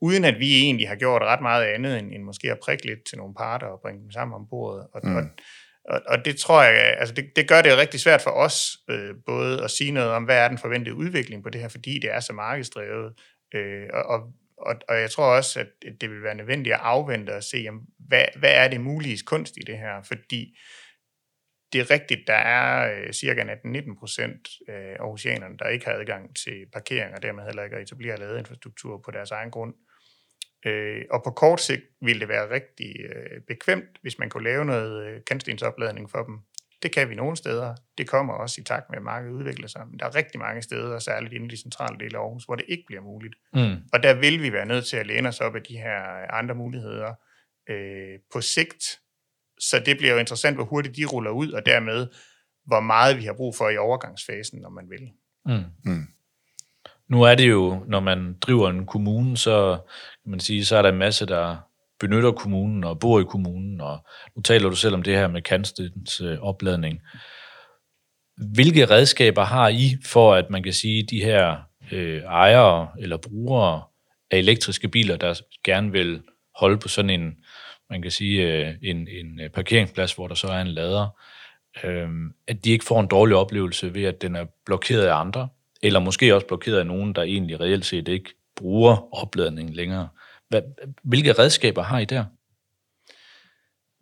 uden 0.00 0.24
at 0.24 0.38
vi 0.38 0.62
egentlig 0.62 0.88
har 0.88 0.96
gjort 0.96 1.22
ret 1.22 1.40
meget 1.40 1.64
andet 1.64 1.98
end, 1.98 2.12
end 2.12 2.22
måske 2.22 2.50
at 2.50 2.58
prikke 2.62 2.86
lidt 2.86 3.06
til 3.08 3.18
nogle 3.18 3.34
parter 3.34 3.66
og 3.66 3.80
bringe 3.82 4.02
dem 4.02 4.10
sammen 4.10 4.34
om 4.34 4.46
bordet. 4.50 4.86
Og, 4.94 5.00
mm. 5.04 5.16
og, 5.16 5.22
og, 5.88 6.00
og 6.06 6.24
det 6.24 6.36
tror 6.36 6.62
jeg, 6.62 6.96
altså 6.98 7.14
det, 7.14 7.24
det 7.36 7.48
gør 7.48 7.62
det 7.62 7.78
rigtig 7.78 8.00
svært 8.00 8.22
for 8.22 8.30
os, 8.30 8.76
øh, 8.90 9.14
både 9.26 9.64
at 9.64 9.70
sige 9.70 9.90
noget 9.90 10.10
om, 10.10 10.24
hvad 10.24 10.38
er 10.38 10.48
den 10.48 10.58
forventede 10.58 10.94
udvikling 10.94 11.42
på 11.42 11.50
det 11.50 11.60
her, 11.60 11.68
fordi 11.68 11.98
det 11.98 12.14
er 12.14 12.20
så 12.20 12.32
markedsdrevet, 12.32 13.12
Øh, 13.54 13.86
og, 13.92 14.02
og, 14.04 14.20
og 14.88 15.00
jeg 15.00 15.10
tror 15.10 15.36
også, 15.36 15.60
at 15.60 16.00
det 16.00 16.10
vil 16.10 16.22
være 16.22 16.34
nødvendigt 16.34 16.74
at 16.74 16.80
afvente 16.82 17.36
og 17.36 17.42
se, 17.42 17.56
jamen, 17.56 17.86
hvad, 17.98 18.24
hvad 18.36 18.52
er 18.54 18.68
det 18.68 18.80
mulige 18.80 19.18
kunst 19.26 19.56
i 19.56 19.60
det 19.60 19.78
her? 19.78 20.02
Fordi 20.02 20.58
det 21.72 21.80
er 21.80 21.90
rigtigt, 21.90 22.20
der 22.26 22.34
er 22.34 22.92
øh, 22.92 23.12
cirka 23.12 23.56
19 23.64 23.96
procent 23.96 24.48
øh, 24.68 24.74
af 24.74 24.96
oceanerne, 25.00 25.58
der 25.58 25.68
ikke 25.68 25.86
har 25.86 25.92
adgang 25.92 26.36
til 26.36 26.66
parkering, 26.72 27.14
og 27.14 27.22
dermed 27.22 27.44
heller 27.44 27.64
ikke 27.64 27.76
at 27.76 27.82
etablere 27.82 28.18
ladeinfrastruktur 28.18 29.02
på 29.04 29.10
deres 29.10 29.30
egen 29.30 29.50
grund. 29.50 29.74
Øh, 30.66 31.04
og 31.10 31.22
på 31.24 31.30
kort 31.30 31.60
sigt 31.60 31.82
ville 32.00 32.20
det 32.20 32.28
være 32.28 32.50
rigtig 32.50 32.96
øh, 33.00 33.40
bekvemt, 33.48 33.98
hvis 34.02 34.18
man 34.18 34.30
kunne 34.30 34.44
lave 34.44 34.64
noget 34.64 35.06
øh, 35.06 35.20
kantstensopladning 35.26 36.10
for 36.10 36.22
dem, 36.22 36.38
det 36.82 36.92
kan 36.92 37.08
vi 37.10 37.14
nogle 37.14 37.36
steder. 37.36 37.74
Det 37.98 38.08
kommer 38.08 38.34
også 38.34 38.60
i 38.60 38.64
takt 38.64 38.90
med, 38.90 38.96
at 38.96 39.02
markedet 39.02 39.32
udvikler 39.32 39.68
sig. 39.68 39.82
Men 39.90 39.98
der 39.98 40.06
er 40.06 40.14
rigtig 40.14 40.40
mange 40.40 40.62
steder, 40.62 40.98
særligt 40.98 41.32
inden 41.32 41.50
de 41.50 41.56
centrale 41.56 41.98
dele 41.98 42.18
af 42.18 42.22
Aarhus, 42.22 42.44
hvor 42.44 42.54
det 42.54 42.64
ikke 42.68 42.84
bliver 42.86 43.02
muligt. 43.02 43.34
Mm. 43.54 43.76
Og 43.92 44.02
der 44.02 44.14
vil 44.14 44.42
vi 44.42 44.52
være 44.52 44.66
nødt 44.66 44.86
til 44.86 44.96
at 44.96 45.06
læne 45.06 45.28
os 45.28 45.40
op 45.40 45.56
af 45.56 45.62
de 45.62 45.76
her 45.76 46.32
andre 46.32 46.54
muligheder 46.54 47.14
øh, 47.70 48.18
på 48.32 48.40
sigt. 48.40 48.98
Så 49.60 49.82
det 49.86 49.98
bliver 49.98 50.12
jo 50.12 50.18
interessant, 50.18 50.56
hvor 50.56 50.64
hurtigt 50.64 50.96
de 50.96 51.04
ruller 51.04 51.30
ud, 51.30 51.52
og 51.52 51.66
dermed, 51.66 52.06
hvor 52.66 52.80
meget 52.80 53.18
vi 53.18 53.24
har 53.24 53.32
brug 53.32 53.56
for 53.56 53.68
i 53.68 53.76
overgangsfasen, 53.76 54.60
når 54.60 54.70
man 54.70 54.90
vil. 54.90 55.10
Mm. 55.46 55.64
Mm. 55.84 56.06
Nu 57.08 57.22
er 57.22 57.34
det 57.34 57.50
jo, 57.50 57.84
når 57.86 58.00
man 58.00 58.38
driver 58.40 58.70
en 58.70 58.86
kommune, 58.86 59.36
så 59.36 59.78
kan 60.22 60.30
man 60.30 60.40
sige, 60.40 60.64
så 60.64 60.76
er 60.76 60.82
der 60.82 60.88
en 60.88 60.98
masse, 60.98 61.26
der 61.26 61.56
benytter 62.00 62.32
kommunen 62.32 62.84
og 62.84 62.98
bor 62.98 63.20
i 63.20 63.24
kommunen, 63.24 63.80
og 63.80 64.06
nu 64.36 64.42
taler 64.42 64.68
du 64.68 64.76
selv 64.76 64.94
om 64.94 65.02
det 65.02 65.16
her 65.16 65.28
med 65.28 65.42
kantstens 65.42 66.20
øh, 66.20 66.38
opladning. 66.40 67.00
Hvilke 68.54 68.86
redskaber 68.86 69.44
har 69.44 69.68
I 69.68 69.96
for, 70.04 70.34
at 70.34 70.50
man 70.50 70.62
kan 70.62 70.72
sige, 70.72 71.06
de 71.10 71.24
her 71.24 71.56
øh, 71.92 72.22
ejere 72.22 72.88
eller 72.98 73.16
brugere 73.16 73.82
af 74.30 74.38
elektriske 74.38 74.88
biler, 74.88 75.16
der 75.16 75.40
gerne 75.64 75.92
vil 75.92 76.22
holde 76.56 76.78
på 76.78 76.88
sådan 76.88 77.10
en, 77.10 77.34
man 77.90 78.02
kan 78.02 78.10
sige, 78.10 78.42
øh, 78.42 78.74
en, 78.82 78.96
en 78.96 79.40
øh, 79.40 79.50
parkeringsplads, 79.50 80.12
hvor 80.12 80.28
der 80.28 80.34
så 80.34 80.48
er 80.48 80.60
en 80.60 80.68
lader, 80.68 81.20
øh, 81.84 82.08
at 82.48 82.64
de 82.64 82.70
ikke 82.70 82.84
får 82.84 83.00
en 83.00 83.06
dårlig 83.06 83.36
oplevelse 83.36 83.94
ved, 83.94 84.04
at 84.04 84.22
den 84.22 84.36
er 84.36 84.44
blokeret 84.66 85.06
af 85.06 85.14
andre, 85.14 85.48
eller 85.82 86.00
måske 86.00 86.34
også 86.34 86.46
blokeret 86.46 86.78
af 86.78 86.86
nogen, 86.86 87.12
der 87.12 87.22
egentlig 87.22 87.60
reelt 87.60 87.86
set 87.86 88.08
ikke 88.08 88.30
bruger 88.56 89.14
opladningen 89.22 89.74
længere. 89.74 90.08
Hvad, 90.48 90.62
hvilke 91.02 91.32
redskaber 91.32 91.82
har 91.82 91.98
I 91.98 92.04
der? 92.04 92.24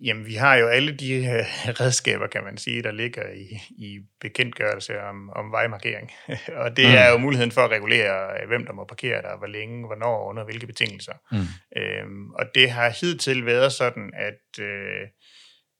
Jamen, 0.00 0.26
vi 0.26 0.34
har 0.34 0.54
jo 0.56 0.66
alle 0.66 0.96
de 0.96 1.18
uh, 1.20 1.70
redskaber, 1.80 2.26
kan 2.26 2.44
man 2.44 2.56
sige, 2.56 2.82
der 2.82 2.92
ligger 2.92 3.30
i, 3.32 3.58
i 3.70 3.98
bekendtgørelse 4.20 5.00
om, 5.00 5.30
om 5.30 5.52
vejmarkering. 5.52 6.12
og 6.62 6.76
det 6.76 6.88
mm. 6.88 6.94
er 6.94 7.10
jo 7.10 7.18
muligheden 7.18 7.52
for 7.52 7.60
at 7.60 7.70
regulere, 7.70 8.42
øh, 8.42 8.48
hvem 8.48 8.66
der 8.66 8.72
må 8.72 8.84
parkere 8.84 9.22
der, 9.22 9.38
hvor 9.38 9.46
længe, 9.46 9.86
hvornår, 9.86 10.28
under 10.28 10.44
hvilke 10.44 10.66
betingelser. 10.66 11.14
Mm. 11.32 11.38
Øhm, 11.76 12.30
og 12.30 12.44
det 12.54 12.70
har 12.70 12.90
hidtil 13.00 13.46
været 13.46 13.72
sådan, 13.72 14.12
at 14.14 14.64
øh, 14.64 15.08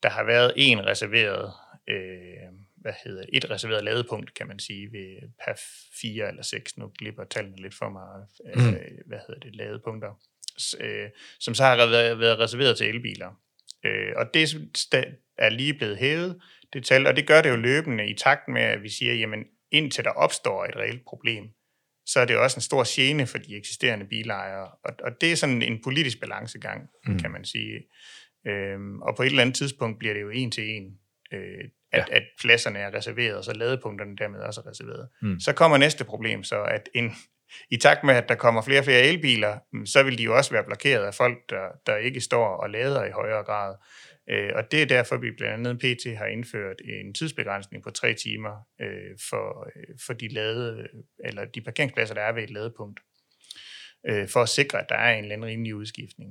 der 0.03 0.09
har 0.09 0.25
været 0.25 0.53
en 0.57 0.87
reserveret, 0.87 1.53
øh, 1.89 2.49
hvad 2.77 2.93
hedder 3.05 3.25
et 3.33 3.51
reserveret 3.51 3.85
ladepunkt, 3.85 4.35
kan 4.35 4.47
man 4.49 4.59
sige, 4.59 4.93
ved 4.93 5.29
per 5.45 5.61
4 6.01 6.29
eller 6.29 6.43
6. 6.43 6.77
Nu 6.77 6.93
glipper 6.99 7.25
tallene 7.25 7.63
lidt 7.63 7.75
for 7.75 7.89
mig, 7.89 8.27
øh, 8.47 8.67
mm. 8.67 8.79
hvad 9.07 9.19
hedder 9.27 9.41
det, 9.41 9.57
ladepunkter 9.57 10.09
øh, 10.81 11.09
som 11.41 11.55
så 11.55 11.65
har 11.65 11.77
været, 11.77 12.19
været 12.19 12.39
reserveret 12.39 12.77
til 12.77 12.89
elbiler. 12.89 13.41
Øh, 13.85 14.13
og 14.17 14.35
det 14.35 14.55
er 15.39 15.51
lige 15.51 15.75
blevet 15.75 15.97
hævet, 15.97 16.41
det 16.73 16.85
tal, 16.85 17.07
og 17.07 17.17
det 17.17 17.27
gør 17.27 17.43
det 17.43 17.51
jo 17.51 17.57
løbende 17.57 18.09
i 18.09 18.15
takt 18.15 18.49
med, 18.49 18.63
at 18.63 18.83
vi 18.83 18.89
siger, 18.89 19.15
jamen 19.15 19.45
indtil 19.71 20.05
der 20.05 20.11
opstår 20.11 20.65
et 20.65 20.77
reelt 20.77 21.03
problem, 21.07 21.45
så 22.07 22.21
er 22.21 22.25
det 22.25 22.37
også 22.37 22.57
en 22.57 22.63
stor 22.63 22.85
gene 22.97 23.27
for 23.27 23.39
de 23.39 23.57
eksisterende 23.57 24.07
bilejere. 24.07 24.69
Og, 24.85 24.95
og 25.03 25.21
det 25.21 25.33
er 25.33 25.37
sådan 25.37 25.63
en 25.63 25.83
politisk 25.85 26.21
balancegang, 26.21 26.89
mm. 27.07 27.19
kan 27.19 27.31
man 27.31 27.45
sige. 27.45 27.81
Øhm, 28.47 29.03
og 29.03 29.17
på 29.17 29.23
et 29.23 29.27
eller 29.27 29.43
andet 29.43 29.57
tidspunkt 29.57 29.99
bliver 29.99 30.15
det 30.15 30.21
jo 30.21 30.31
en 30.31 30.51
til 30.51 30.69
en, 30.69 30.99
øh, 31.33 31.65
at, 31.93 32.09
ja. 32.11 32.17
at 32.17 32.23
pladserne 32.41 32.79
er 32.79 32.95
reserveret, 32.95 33.37
og 33.37 33.45
så 33.45 33.53
ladepunkterne 33.53 34.17
dermed 34.17 34.41
også 34.41 34.61
er 34.61 34.71
reserveret. 34.71 35.09
Mm. 35.23 35.41
Så 35.41 35.53
kommer 35.53 35.77
næste 35.77 36.05
problem 36.05 36.45
så, 36.45 36.63
at 36.63 36.89
en, 36.95 37.13
i 37.71 37.77
takt 37.77 38.05
med, 38.05 38.15
at 38.15 38.29
der 38.29 38.35
kommer 38.35 38.63
flere 38.63 38.81
og 38.81 38.85
flere 38.85 39.03
elbiler, 39.03 39.59
mm, 39.73 39.87
så 39.87 40.03
vil 40.03 40.19
de 40.19 40.23
jo 40.23 40.37
også 40.37 40.51
være 40.51 40.65
blokeret 40.65 41.05
af 41.05 41.15
folk, 41.15 41.51
der, 41.51 41.69
der 41.87 41.97
ikke 41.97 42.21
står 42.21 42.47
og 42.47 42.71
lader 42.71 43.05
i 43.05 43.11
højere 43.11 43.45
grad. 43.45 43.77
Øh, 44.31 44.51
og 44.55 44.71
det 44.71 44.83
er 44.83 44.87
derfor, 44.87 45.17
vi 45.17 45.31
blandt 45.31 45.67
andet 45.67 45.79
PT 45.79 46.19
har 46.19 46.27
indført 46.27 46.77
en 46.85 47.15
tidsbegrænsning 47.15 47.85
på 47.85 47.91
tre 47.91 48.15
timer 48.15 48.67
øh, 48.81 49.19
for, 49.31 49.69
øh, 49.77 49.99
for 50.07 50.13
de, 50.13 50.29
lade, 50.29 50.87
eller 51.25 51.45
de 51.45 51.61
parkeringspladser, 51.61 52.15
der 52.15 52.23
er 52.23 52.33
ved 52.33 52.43
et 52.43 52.51
ladepunkt, 52.51 53.01
for 54.29 54.43
at 54.43 54.49
sikre, 54.49 54.79
at 54.79 54.87
der 54.89 54.95
er 54.95 55.15
en 55.15 55.25
eller 55.25 55.35
anden 55.35 55.49
rimelig 55.49 55.75
udskiftning. 55.75 56.31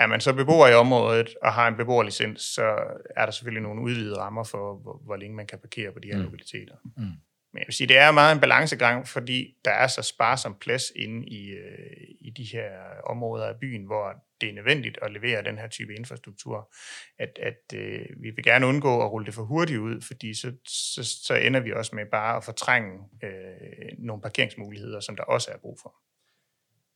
Er 0.00 0.06
man 0.06 0.20
så 0.20 0.32
beboer 0.32 0.68
i 0.68 0.74
området 0.74 1.34
og 1.42 1.52
har 1.52 1.68
en 1.68 1.76
beboerlicens, 1.76 2.40
så 2.42 2.76
er 3.16 3.24
der 3.24 3.32
selvfølgelig 3.32 3.62
nogle 3.62 3.82
udvidede 3.82 4.18
rammer 4.18 4.44
for, 4.44 4.74
hvor, 4.74 5.00
hvor 5.04 5.16
længe 5.16 5.36
man 5.36 5.46
kan 5.46 5.58
parkere 5.58 5.92
på 5.92 5.98
de 5.98 6.08
her 6.08 6.16
mm. 6.16 6.24
lokaliteter. 6.24 6.74
Mm. 6.96 7.04
Men 7.52 7.58
jeg 7.58 7.66
vil 7.66 7.74
sige, 7.74 7.88
det 7.88 7.98
er 7.98 8.10
meget 8.10 8.34
en 8.34 8.40
balancegang, 8.40 9.08
fordi 9.08 9.54
der 9.64 9.70
er 9.70 9.86
så 9.86 10.02
sparsom 10.02 10.56
plads 10.60 10.84
inde 10.96 11.26
i, 11.26 11.50
øh, 11.50 12.06
i 12.20 12.30
de 12.30 12.44
her 12.44 12.70
områder 13.06 13.46
af 13.46 13.56
byen, 13.60 13.84
hvor 13.84 14.12
det 14.40 14.48
er 14.48 14.52
nødvendigt 14.52 14.98
at 15.02 15.12
levere 15.12 15.44
den 15.44 15.58
her 15.58 15.68
type 15.68 15.94
infrastruktur, 15.94 16.74
at, 17.18 17.38
at 17.42 17.78
øh, 17.78 18.00
vi 18.22 18.30
vil 18.30 18.44
gerne 18.44 18.66
undgå 18.66 19.02
at 19.02 19.10
rulle 19.12 19.26
det 19.26 19.34
for 19.34 19.42
hurtigt 19.42 19.78
ud, 19.78 20.00
fordi 20.00 20.34
så, 20.34 20.52
så, 20.68 21.04
så 21.04 21.34
ender 21.34 21.60
vi 21.60 21.72
også 21.72 21.94
med 21.94 22.06
bare 22.12 22.36
at 22.36 22.44
fortrænge 22.44 22.98
øh, 23.24 23.98
nogle 23.98 24.22
parkeringsmuligheder, 24.22 25.00
som 25.00 25.16
der 25.16 25.22
også 25.22 25.50
er 25.50 25.58
brug 25.58 25.78
for. 25.82 25.94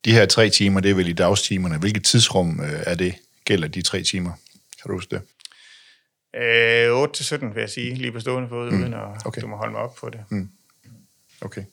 De 0.05 0.13
her 0.13 0.27
tre 0.27 0.51
timer, 0.51 0.81
det 0.81 0.91
er 0.91 0.95
vel 0.95 1.09
i 1.09 1.13
dagstimerne. 1.13 1.79
Hvilket 1.79 2.05
tidsrum 2.05 2.61
øh, 2.61 2.83
er 2.87 2.95
det, 2.95 3.15
gælder 3.45 3.69
de 3.69 3.83
tre 3.83 4.03
timer? 4.03 4.33
Kan 4.83 4.89
du 4.89 4.95
huske 4.95 5.17
det? 5.17 5.23
Øh, 6.37 6.93
8 6.93 7.15
til 7.15 7.25
17 7.25 7.55
vil 7.55 7.61
jeg 7.61 7.71
sige, 7.71 7.95
lige 7.95 8.13
på 8.13 8.21
stående 8.21 8.49
fod, 8.49 8.71
mm. 8.71 8.81
uden 8.81 8.95
at 8.95 9.27
okay. 9.27 9.41
du 9.41 9.47
må 9.47 9.57
holde 9.57 9.73
mig 9.73 9.81
op 9.81 9.95
på 9.95 10.11
det. 10.11 10.21
Mm. 10.31 10.49
Okay. 11.41 11.65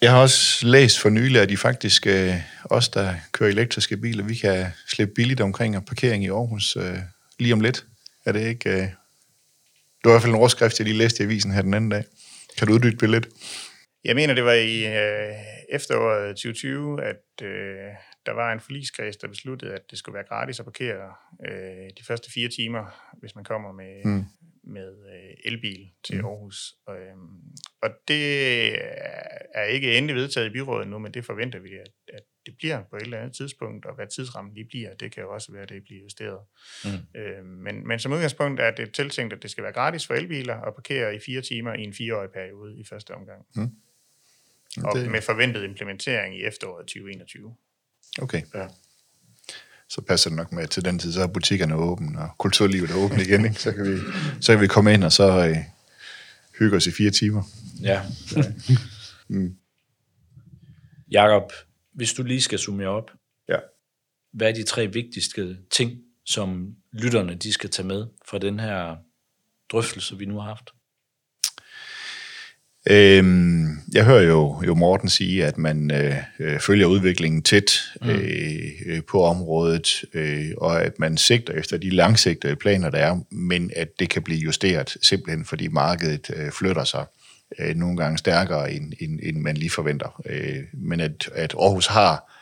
Jeg 0.00 0.10
har 0.10 0.18
også 0.18 0.66
læst 0.66 1.00
for 1.00 1.08
nylig, 1.08 1.40
at 1.40 1.48
de 1.48 1.56
faktisk, 1.56 2.06
øh, 2.06 2.34
os 2.64 2.88
der 2.88 3.14
kører 3.32 3.50
elektriske 3.50 3.96
biler, 3.96 4.24
vi 4.24 4.34
kan 4.34 4.66
slippe 4.88 5.14
billigt 5.14 5.40
omkring 5.40 5.76
og 5.76 5.84
parkering 5.84 6.24
i 6.24 6.28
Aarhus 6.28 6.76
øh, 6.76 6.98
lige 7.38 7.52
om 7.52 7.60
lidt. 7.60 7.84
Er 8.24 8.32
det 8.32 8.48
ikke... 8.48 8.70
Øh, 8.70 8.76
det 8.76 10.04
var 10.04 10.10
i 10.10 10.12
hvert 10.12 10.22
fald 10.22 10.32
en 10.32 10.38
overskrift, 10.38 10.78
jeg 10.78 10.86
lige 10.86 10.98
læste 10.98 11.22
i 11.22 11.26
avisen 11.26 11.52
her 11.52 11.62
den 11.62 11.74
anden 11.74 11.90
dag. 11.90 12.04
Kan 12.58 12.66
du 12.66 12.74
uddybe 12.74 12.96
det 13.00 13.10
lidt? 13.10 13.28
Jeg 14.04 14.14
mener, 14.14 14.34
det 14.34 14.44
var 14.44 14.52
i 14.52 14.86
øh, 14.86 15.34
efteråret 15.72 16.36
2020, 16.36 17.04
at 17.04 17.46
øh, 17.46 17.48
der 18.26 18.32
var 18.32 18.52
en 18.52 18.60
forligskreds, 18.60 19.16
der 19.16 19.28
besluttede, 19.28 19.74
at 19.74 19.90
det 19.90 19.98
skulle 19.98 20.14
være 20.14 20.24
gratis 20.24 20.60
at 20.60 20.66
parkere 20.66 21.14
øh, 21.48 21.90
de 21.98 22.04
første 22.04 22.30
fire 22.30 22.48
timer, 22.48 23.12
hvis 23.20 23.34
man 23.34 23.44
kommer 23.44 23.72
med, 23.72 24.04
mm. 24.04 24.24
med 24.64 24.92
øh, 25.12 25.52
elbil 25.52 25.90
til 26.04 26.18
mm. 26.18 26.24
Aarhus. 26.24 26.74
Og, 26.86 26.96
øh, 26.96 27.16
og 27.82 27.90
det 28.08 28.74
er 29.54 29.64
ikke 29.64 29.98
endelig 29.98 30.16
vedtaget 30.16 30.46
i 30.46 30.52
byrådet 30.52 30.88
nu, 30.88 30.98
men 30.98 31.14
det 31.14 31.24
forventer 31.24 31.58
vi, 31.58 31.74
at, 31.74 31.92
at 32.08 32.22
det 32.46 32.54
bliver 32.58 32.82
på 32.90 32.96
et 32.96 33.02
eller 33.02 33.18
andet 33.18 33.36
tidspunkt, 33.36 33.86
og 33.86 33.94
hvad 33.94 34.06
tidsrammen 34.06 34.54
lige 34.54 34.68
bliver, 34.68 34.94
det 34.94 35.12
kan 35.12 35.22
jo 35.22 35.32
også 35.34 35.52
være, 35.52 35.62
at 35.62 35.68
det 35.68 35.84
bliver 35.84 36.02
justeret. 36.02 36.40
Mm. 36.84 37.20
Øh, 37.20 37.44
men, 37.44 37.88
men 37.88 37.98
som 37.98 38.12
udgangspunkt 38.12 38.60
er 38.60 38.70
det 38.70 38.94
tiltænkt, 38.94 39.32
at 39.32 39.42
det 39.42 39.50
skal 39.50 39.64
være 39.64 39.72
gratis 39.72 40.06
for 40.06 40.14
elbiler 40.14 40.54
at 40.54 40.74
parkere 40.74 41.14
i 41.14 41.18
fire 41.26 41.40
timer 41.40 41.74
i 41.74 41.82
en 41.82 41.94
fireårig 41.94 42.30
periode 42.30 42.80
i 42.80 42.84
første 42.84 43.14
omgang. 43.14 43.46
Mm. 43.56 43.70
Og 44.84 44.96
det... 44.96 45.10
med 45.10 45.22
forventet 45.22 45.64
implementering 45.64 46.38
i 46.38 46.44
efteråret 46.44 46.86
2021. 46.86 47.56
Okay. 48.18 48.42
Ja. 48.54 48.66
Så 49.88 50.00
passer 50.00 50.30
det 50.30 50.36
nok 50.36 50.52
med, 50.52 50.62
at 50.62 50.70
til 50.70 50.84
den 50.84 50.98
tid, 50.98 51.12
så 51.12 51.22
er 51.22 51.26
butikkerne 51.26 51.74
åbne, 51.74 52.18
og 52.18 52.30
kulturlivet 52.38 52.90
er 52.90 52.94
åbent 52.94 53.22
igen, 53.26 53.44
ikke? 53.44 53.60
Så, 53.60 53.72
kan 53.72 53.92
vi, 53.92 53.98
så 54.40 54.52
kan 54.52 54.60
vi 54.60 54.66
komme 54.66 54.94
ind 54.94 55.04
og 55.04 55.12
så 55.12 55.48
øh, 55.48 55.56
hygge 56.58 56.76
os 56.76 56.86
i 56.86 56.90
fire 56.90 57.10
timer. 57.10 57.42
Ja. 57.82 58.02
mm. 59.28 59.56
Jakob, 61.10 61.52
hvis 61.92 62.12
du 62.12 62.22
lige 62.22 62.40
skal 62.40 62.58
summere 62.58 62.88
op, 62.88 63.10
ja. 63.48 63.56
hvad 64.32 64.48
er 64.48 64.54
de 64.54 64.62
tre 64.62 64.86
vigtigste 64.86 65.58
ting, 65.70 65.98
som 66.24 66.74
lytterne 66.92 67.34
de 67.34 67.52
skal 67.52 67.70
tage 67.70 67.88
med 67.88 68.06
fra 68.26 68.38
den 68.38 68.60
her 68.60 68.96
drøftelse, 69.72 70.18
vi 70.18 70.24
nu 70.24 70.38
har 70.38 70.48
haft? 70.48 70.70
Øhm, 72.86 73.78
jeg 73.92 74.04
hører 74.04 74.22
jo, 74.22 74.62
jo 74.66 74.74
Morten 74.74 75.08
sige, 75.08 75.46
at 75.46 75.58
man 75.58 75.90
øh, 75.90 76.14
øh, 76.38 76.60
følger 76.60 76.86
udviklingen 76.86 77.42
tæt 77.42 77.70
mm. 78.02 78.08
øh, 78.08 79.02
på 79.08 79.24
området, 79.24 80.04
øh, 80.14 80.50
og 80.56 80.82
at 80.82 80.98
man 80.98 81.16
sigter 81.16 81.54
efter 81.54 81.76
de 81.76 81.90
langsigtede 81.90 82.56
planer, 82.56 82.90
der 82.90 82.98
er, 82.98 83.18
men 83.30 83.70
at 83.76 83.88
det 83.98 84.10
kan 84.10 84.22
blive 84.22 84.40
justeret 84.40 84.96
simpelthen, 85.02 85.44
fordi 85.44 85.68
markedet 85.68 86.30
øh, 86.36 86.52
flytter 86.52 86.84
sig 86.84 87.04
øh, 87.58 87.76
nogle 87.76 87.96
gange 87.96 88.18
stærkere, 88.18 88.72
end, 88.72 88.92
end, 89.00 89.20
end 89.22 89.36
man 89.36 89.56
lige 89.56 89.70
forventer. 89.70 90.22
Øh, 90.26 90.62
men 90.72 91.00
at, 91.00 91.30
at 91.34 91.54
Aarhus 91.60 91.86
har 91.86 92.39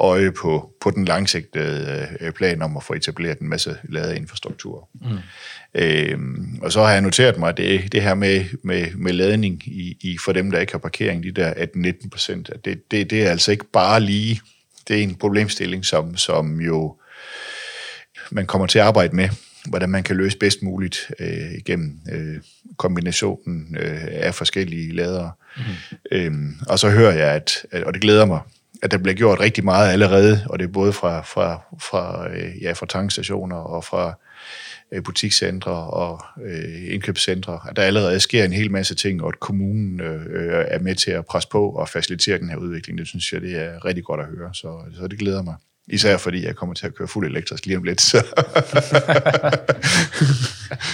øje 0.00 0.32
på, 0.32 0.70
på 0.80 0.90
den 0.90 1.04
langsigtede 1.04 2.08
øh, 2.20 2.32
plan 2.32 2.62
om 2.62 2.76
at 2.76 2.82
få 2.82 2.94
etableret 2.94 3.38
en 3.38 3.48
masse 3.48 3.76
ladeinfrastruktur. 3.84 4.88
Mm. 4.94 5.18
Øhm, 5.74 6.58
og 6.62 6.72
så 6.72 6.82
har 6.84 6.92
jeg 6.92 7.00
noteret 7.00 7.38
mig, 7.38 7.56
det, 7.56 7.92
det 7.92 8.02
her 8.02 8.14
med, 8.14 8.44
med, 8.62 8.86
med 8.94 9.12
ladning 9.12 9.62
i, 9.66 9.96
i, 10.00 10.18
for 10.18 10.32
dem, 10.32 10.50
der 10.50 10.58
ikke 10.58 10.72
har 10.72 10.78
parkering, 10.78 11.22
de 11.22 11.32
der 11.32 11.52
18-19 11.54 12.08
procent, 12.08 12.50
det, 12.64 12.90
det, 12.90 13.10
det 13.10 13.22
er 13.22 13.30
altså 13.30 13.50
ikke 13.50 13.64
bare 13.72 14.00
lige, 14.00 14.40
det 14.88 14.98
er 14.98 15.02
en 15.02 15.14
problemstilling, 15.14 15.84
som, 15.84 16.16
som 16.16 16.60
jo 16.60 16.96
man 18.30 18.46
kommer 18.46 18.66
til 18.66 18.78
at 18.78 18.84
arbejde 18.84 19.16
med, 19.16 19.28
hvordan 19.68 19.88
man 19.88 20.02
kan 20.02 20.16
løse 20.16 20.38
bedst 20.38 20.62
muligt 20.62 21.10
øh, 21.18 21.52
igennem 21.58 22.00
øh, 22.12 22.36
kombinationen 22.76 23.76
øh, 23.80 24.08
af 24.10 24.34
forskellige 24.34 24.92
ladere. 24.92 25.32
Mm. 25.56 25.62
Øhm, 26.12 26.54
og 26.68 26.78
så 26.78 26.90
hører 26.90 27.12
jeg, 27.12 27.28
at, 27.28 27.52
at, 27.70 27.84
og 27.84 27.94
det 27.94 28.02
glæder 28.02 28.24
mig, 28.26 28.40
at 28.82 28.90
der 28.90 28.98
bliver 28.98 29.14
gjort 29.14 29.40
rigtig 29.40 29.64
meget 29.64 29.92
allerede, 29.92 30.46
og 30.50 30.58
det 30.58 30.64
er 30.64 30.72
både 30.72 30.92
fra, 30.92 31.20
fra, 31.20 31.62
fra, 31.80 32.30
øh, 32.30 32.62
ja, 32.62 32.72
fra 32.72 32.86
tankstationer 32.86 33.56
og 33.56 33.84
fra 33.84 34.14
øh, 34.92 35.02
butikscentre 35.02 35.72
og 35.72 36.22
øh, 36.44 36.94
indkøbscentre, 36.94 37.60
at 37.68 37.76
der 37.76 37.82
allerede 37.82 38.20
sker 38.20 38.44
en 38.44 38.52
hel 38.52 38.70
masse 38.70 38.94
ting, 38.94 39.22
og 39.22 39.28
at 39.28 39.40
kommunen 39.40 40.00
øh, 40.00 40.64
er 40.68 40.78
med 40.78 40.94
til 40.94 41.10
at 41.10 41.26
presse 41.26 41.48
på 41.48 41.70
og 41.70 41.88
facilitere 41.88 42.38
den 42.38 42.48
her 42.48 42.56
udvikling. 42.56 42.98
Det 42.98 43.08
synes 43.08 43.32
jeg, 43.32 43.40
det 43.40 43.56
er 43.56 43.84
rigtig 43.84 44.04
godt 44.04 44.20
at 44.20 44.26
høre, 44.26 44.54
så, 44.54 44.78
så 44.98 45.06
det 45.06 45.18
glæder 45.18 45.42
mig. 45.42 45.54
Især 45.88 46.16
fordi 46.16 46.44
jeg 46.44 46.56
kommer 46.56 46.74
til 46.74 46.86
at 46.86 46.94
køre 46.94 47.08
fuld 47.08 47.26
elektrisk 47.26 47.66
lige 47.66 47.76
om 47.76 47.82
lidt. 47.82 48.00
Så, 48.00 48.26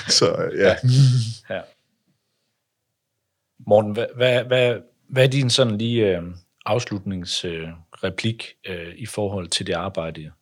så 0.19 0.51
ja. 0.59 0.75
ja. 1.51 1.61
Morten, 3.67 3.93
hvad, 3.93 4.07
hvad, 4.17 4.45
hvad, 4.45 4.75
hvad 5.09 5.25
er 5.25 5.29
din 5.29 5.51
sådan 5.51 5.79
lige... 5.79 6.17
Øh 6.17 6.23
afslutningsreplik 6.67 8.47
øh, 8.67 8.95
i 8.97 9.07
forhold 9.07 9.49
til 9.49 9.67
det 9.67 9.73
arbejde, 9.73 10.33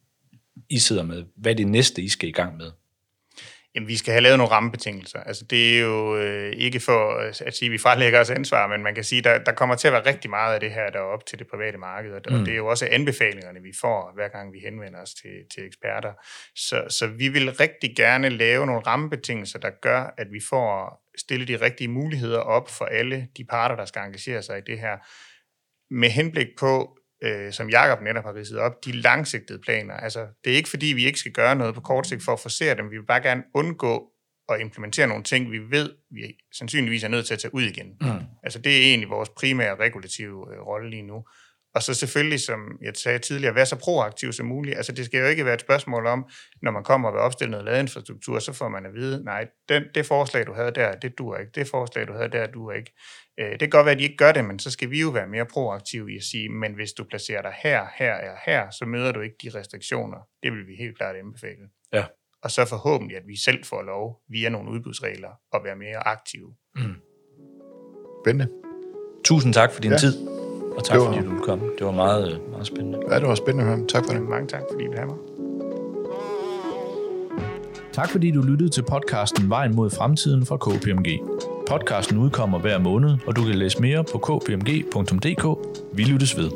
I 0.70 0.78
sidder 0.78 1.02
med. 1.02 1.24
Hvad 1.36 1.52
er 1.52 1.56
det 1.56 1.68
næste, 1.68 2.02
I 2.02 2.08
skal 2.08 2.28
i 2.28 2.32
gang 2.32 2.56
med? 2.56 2.70
Jamen, 3.74 3.88
vi 3.88 3.96
skal 3.96 4.12
have 4.12 4.22
lavet 4.22 4.38
nogle 4.38 4.52
rammebetingelser. 4.52 5.20
Altså, 5.20 5.44
det 5.44 5.76
er 5.76 5.80
jo 5.80 6.16
øh, 6.16 6.52
ikke 6.52 6.80
for 6.80 7.14
at 7.18 7.54
sige, 7.54 7.68
at 7.68 7.72
vi 7.72 7.78
frelægger 7.78 8.20
os 8.20 8.30
ansvar, 8.30 8.66
men 8.66 8.82
man 8.82 8.94
kan 8.94 9.04
sige, 9.04 9.18
at 9.18 9.24
der, 9.24 9.38
der 9.38 9.52
kommer 9.52 9.74
til 9.76 9.88
at 9.88 9.92
være 9.92 10.06
rigtig 10.06 10.30
meget 10.30 10.54
af 10.54 10.60
det 10.60 10.70
her, 10.70 10.90
der 10.90 10.98
er 10.98 11.02
op 11.02 11.26
til 11.26 11.38
det 11.38 11.46
private 11.46 11.78
marked, 11.78 12.12
og 12.12 12.20
mm. 12.32 12.44
det 12.44 12.52
er 12.52 12.56
jo 12.56 12.66
også 12.66 12.88
anbefalingerne, 12.90 13.62
vi 13.62 13.72
får, 13.80 14.12
hver 14.14 14.28
gang 14.28 14.52
vi 14.52 14.58
henvender 14.58 15.02
os 15.02 15.14
til, 15.14 15.30
til 15.54 15.66
eksperter. 15.66 16.12
Så, 16.56 16.84
så 16.88 17.06
vi 17.06 17.28
vil 17.28 17.52
rigtig 17.52 17.96
gerne 17.96 18.28
lave 18.28 18.66
nogle 18.66 18.80
rammebetingelser, 18.80 19.58
der 19.58 19.70
gør, 19.82 20.14
at 20.18 20.26
vi 20.32 20.40
får 20.50 21.04
stillet 21.18 21.48
de 21.48 21.56
rigtige 21.56 21.88
muligheder 21.88 22.38
op 22.38 22.70
for 22.70 22.84
alle 22.84 23.28
de 23.36 23.44
parter, 23.44 23.76
der 23.76 23.84
skal 23.84 24.02
engagere 24.02 24.42
sig 24.42 24.58
i 24.58 24.62
det 24.66 24.78
her, 24.78 24.96
med 25.94 26.10
henblik 26.10 26.46
på, 26.58 26.98
øh, 27.24 27.52
som 27.52 27.70
Jakob 27.70 28.02
netop 28.02 28.24
har 28.24 28.34
ridset 28.34 28.58
op, 28.58 28.84
de 28.84 28.92
langsigtede 28.92 29.58
planer. 29.58 29.94
Altså, 29.94 30.26
det 30.44 30.52
er 30.52 30.56
ikke 30.56 30.68
fordi, 30.68 30.86
vi 30.86 31.06
ikke 31.06 31.18
skal 31.18 31.32
gøre 31.32 31.56
noget 31.56 31.74
på 31.74 31.80
kort 31.80 32.06
sigt 32.06 32.22
for 32.24 32.32
at 32.32 32.40
forsere 32.40 32.76
dem. 32.76 32.90
Vi 32.90 32.96
vil 32.96 33.06
bare 33.06 33.22
gerne 33.22 33.42
undgå 33.54 34.10
at 34.48 34.60
implementere 34.60 35.06
nogle 35.06 35.24
ting, 35.24 35.52
vi 35.52 35.58
ved, 35.58 35.90
vi 36.10 36.20
sandsynligvis 36.52 37.04
er 37.04 37.08
nødt 37.08 37.26
til 37.26 37.34
at 37.34 37.40
tage 37.40 37.54
ud 37.54 37.62
igen. 37.62 37.86
Mm. 38.00 38.08
Altså, 38.42 38.58
det 38.58 38.76
er 38.76 38.80
egentlig 38.82 39.10
vores 39.10 39.28
primære 39.28 39.76
regulative 39.76 40.54
øh, 40.54 40.60
rolle 40.66 40.90
lige 40.90 41.02
nu. 41.02 41.24
Og 41.74 41.82
så 41.82 41.94
selvfølgelig, 41.94 42.40
som 42.40 42.78
jeg 42.82 42.92
sagde 42.96 43.18
tidligere, 43.18 43.54
være 43.54 43.66
så 43.66 43.76
proaktiv 43.76 44.32
som 44.32 44.46
muligt. 44.46 44.76
Altså 44.76 44.92
det 44.92 45.04
skal 45.04 45.20
jo 45.20 45.26
ikke 45.26 45.44
være 45.44 45.54
et 45.54 45.60
spørgsmål 45.60 46.06
om, 46.06 46.26
når 46.62 46.70
man 46.70 46.84
kommer 46.84 47.08
og 47.08 47.14
vil 47.14 47.20
opstille 47.20 47.50
noget 47.50 47.64
ladeinfrastruktur, 47.64 48.38
så 48.38 48.52
får 48.52 48.68
man 48.68 48.86
at 48.86 48.94
vide, 48.94 49.24
nej, 49.24 49.48
den, 49.68 49.82
det 49.94 50.06
forslag, 50.06 50.46
du 50.46 50.52
havde 50.52 50.70
der, 50.70 50.94
det 50.94 51.18
duer 51.18 51.38
ikke. 51.38 51.52
Det 51.54 51.68
forslag, 51.68 52.08
du 52.08 52.12
havde 52.12 52.28
der, 52.28 52.46
duer 52.46 52.72
ikke. 52.72 52.92
Øh, 53.40 53.50
det 53.50 53.60
kan 53.60 53.70
godt 53.70 53.84
være, 53.84 53.92
at 53.92 53.98
de 53.98 54.04
ikke 54.04 54.16
gør 54.16 54.32
det, 54.32 54.44
men 54.44 54.58
så 54.58 54.70
skal 54.70 54.90
vi 54.90 55.00
jo 55.00 55.08
være 55.08 55.26
mere 55.26 55.46
proaktive 55.46 56.12
i 56.12 56.16
at 56.16 56.22
sige, 56.22 56.48
men 56.48 56.74
hvis 56.74 56.92
du 56.92 57.04
placerer 57.04 57.42
dig 57.42 57.54
her, 57.62 57.86
her 57.96 58.14
eller 58.16 58.36
her, 58.46 58.70
så 58.70 58.84
møder 58.84 59.12
du 59.12 59.20
ikke 59.20 59.36
de 59.42 59.58
restriktioner. 59.58 60.18
Det 60.42 60.52
vil 60.52 60.66
vi 60.66 60.74
helt 60.74 60.96
klart 60.98 61.16
anbefale. 61.16 61.68
Ja. 61.92 62.04
Og 62.42 62.50
så 62.50 62.64
forhåbentlig, 62.64 63.16
at 63.16 63.22
vi 63.26 63.36
selv 63.36 63.64
får 63.64 63.82
lov 63.82 64.20
via 64.28 64.48
nogle 64.48 64.70
udbudsregler 64.70 65.30
at 65.54 65.60
være 65.64 65.76
mere 65.76 66.08
aktive. 66.08 66.54
Mm. 66.74 66.94
Spændende. 68.24 68.52
Tusind 69.24 69.54
tak 69.54 69.72
for 69.72 69.80
din 69.80 69.90
ja. 69.90 69.98
tid. 69.98 70.28
Og 70.76 70.84
tak 70.84 70.98
var, 70.98 71.04
fordi 71.04 71.26
du 71.26 71.40
kom. 71.44 71.60
Det 71.78 71.86
var 71.86 71.92
meget, 71.92 72.40
meget 72.50 72.66
spændende. 72.66 73.00
Ja, 73.10 73.18
det 73.20 73.28
var 73.28 73.34
spændende 73.34 73.70
at 73.70 73.76
høre. 73.76 73.86
Tak 73.86 74.04
for 74.06 74.12
det. 74.12 74.22
Mange 74.22 74.48
tak, 74.48 74.62
fordi 74.72 74.84
du 74.84 74.92
havde 74.92 75.06
mig. 75.06 75.16
Tak 77.92 78.10
fordi 78.10 78.30
du 78.30 78.42
lyttede 78.42 78.70
til 78.70 78.82
podcasten 78.82 79.50
Vejen 79.50 79.74
mod 79.74 79.90
fremtiden 79.90 80.46
fra 80.46 80.56
KPMG. 80.56 81.08
Podcasten 81.68 82.18
udkommer 82.18 82.58
hver 82.58 82.78
måned, 82.78 83.16
og 83.26 83.36
du 83.36 83.44
kan 83.44 83.54
læse 83.54 83.80
mere 83.80 84.04
på 84.04 84.18
kpmg.dk. 84.18 85.44
Vi 85.92 86.02
lyttes 86.02 86.36
ved. 86.36 86.50